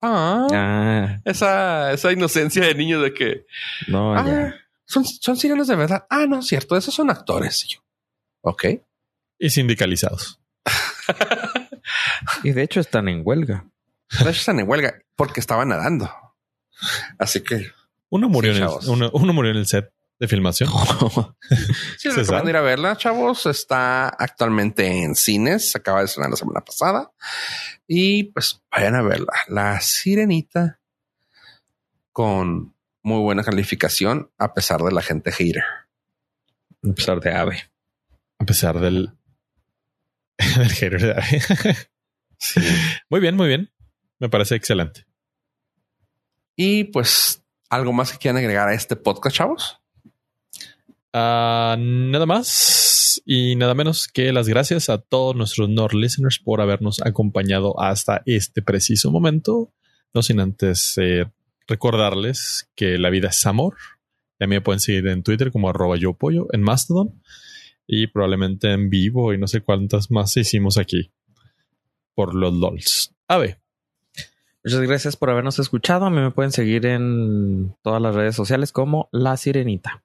[0.00, 3.44] ah, Ah, esa, esa inocencia de niño de que
[3.88, 4.54] no, ah, ya.
[4.88, 6.06] Son, son sirenas de verdad.
[6.10, 7.64] Ah, no, cierto, esos son actores.
[7.64, 7.80] Y yo,
[8.40, 8.64] ok.
[9.38, 10.40] y sindicalizados.
[12.42, 13.64] Y de hecho están en huelga.
[14.10, 16.10] De hecho, están en huelga porque estaban nadando.
[17.18, 17.70] Así que
[18.10, 20.68] Uno murió, Sí, en el, uno, uno murió en el set de filmación.
[21.98, 23.46] sí, les Se recomiendo ir a verla, chavos.
[23.46, 25.70] Está actualmente en cines.
[25.70, 27.10] Se acaba de estrenar la semana pasada.
[27.86, 29.32] Y pues vayan a verla.
[29.48, 30.80] La sirenita
[32.12, 35.62] con muy buena calificación a pesar de la gente hater.
[36.88, 37.70] A pesar de ave.
[38.38, 39.10] A pesar del,
[40.56, 41.76] del hater de-
[42.40, 42.60] Sí.
[43.10, 43.72] Muy bien, muy bien.
[44.20, 45.06] Me parece excelente.
[46.54, 49.80] Y pues algo más que quieran agregar a este podcast, chavos.
[51.12, 56.60] Ah, nada más y nada menos que las gracias a todos nuestros Nord listeners por
[56.60, 59.72] habernos acompañado hasta este preciso momento.
[60.14, 61.26] No sin antes eh,
[61.68, 63.76] recordarles que la vida es amor.
[64.38, 67.22] También me pueden seguir en Twitter como arroba yo pollo, en Mastodon
[67.86, 71.12] y probablemente en vivo y no sé cuántas más hicimos aquí
[72.14, 73.14] por los LOLs.
[73.28, 73.60] A ver,
[74.64, 76.04] Muchas gracias por habernos escuchado.
[76.04, 80.02] A mí me pueden seguir en todas las redes sociales como La Sirenita.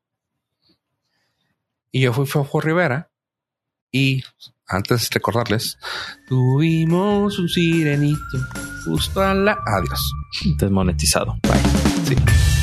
[1.92, 3.12] Y yo fui Fofo Rivera.
[3.92, 4.24] Y
[4.68, 5.78] antes recordarles,
[6.28, 8.38] tuvimos un sirenito
[8.86, 9.58] justo a la...
[9.66, 10.14] Adiós.
[10.58, 11.36] Desmonetizado.
[11.44, 11.62] Bye.
[12.08, 12.63] Sí.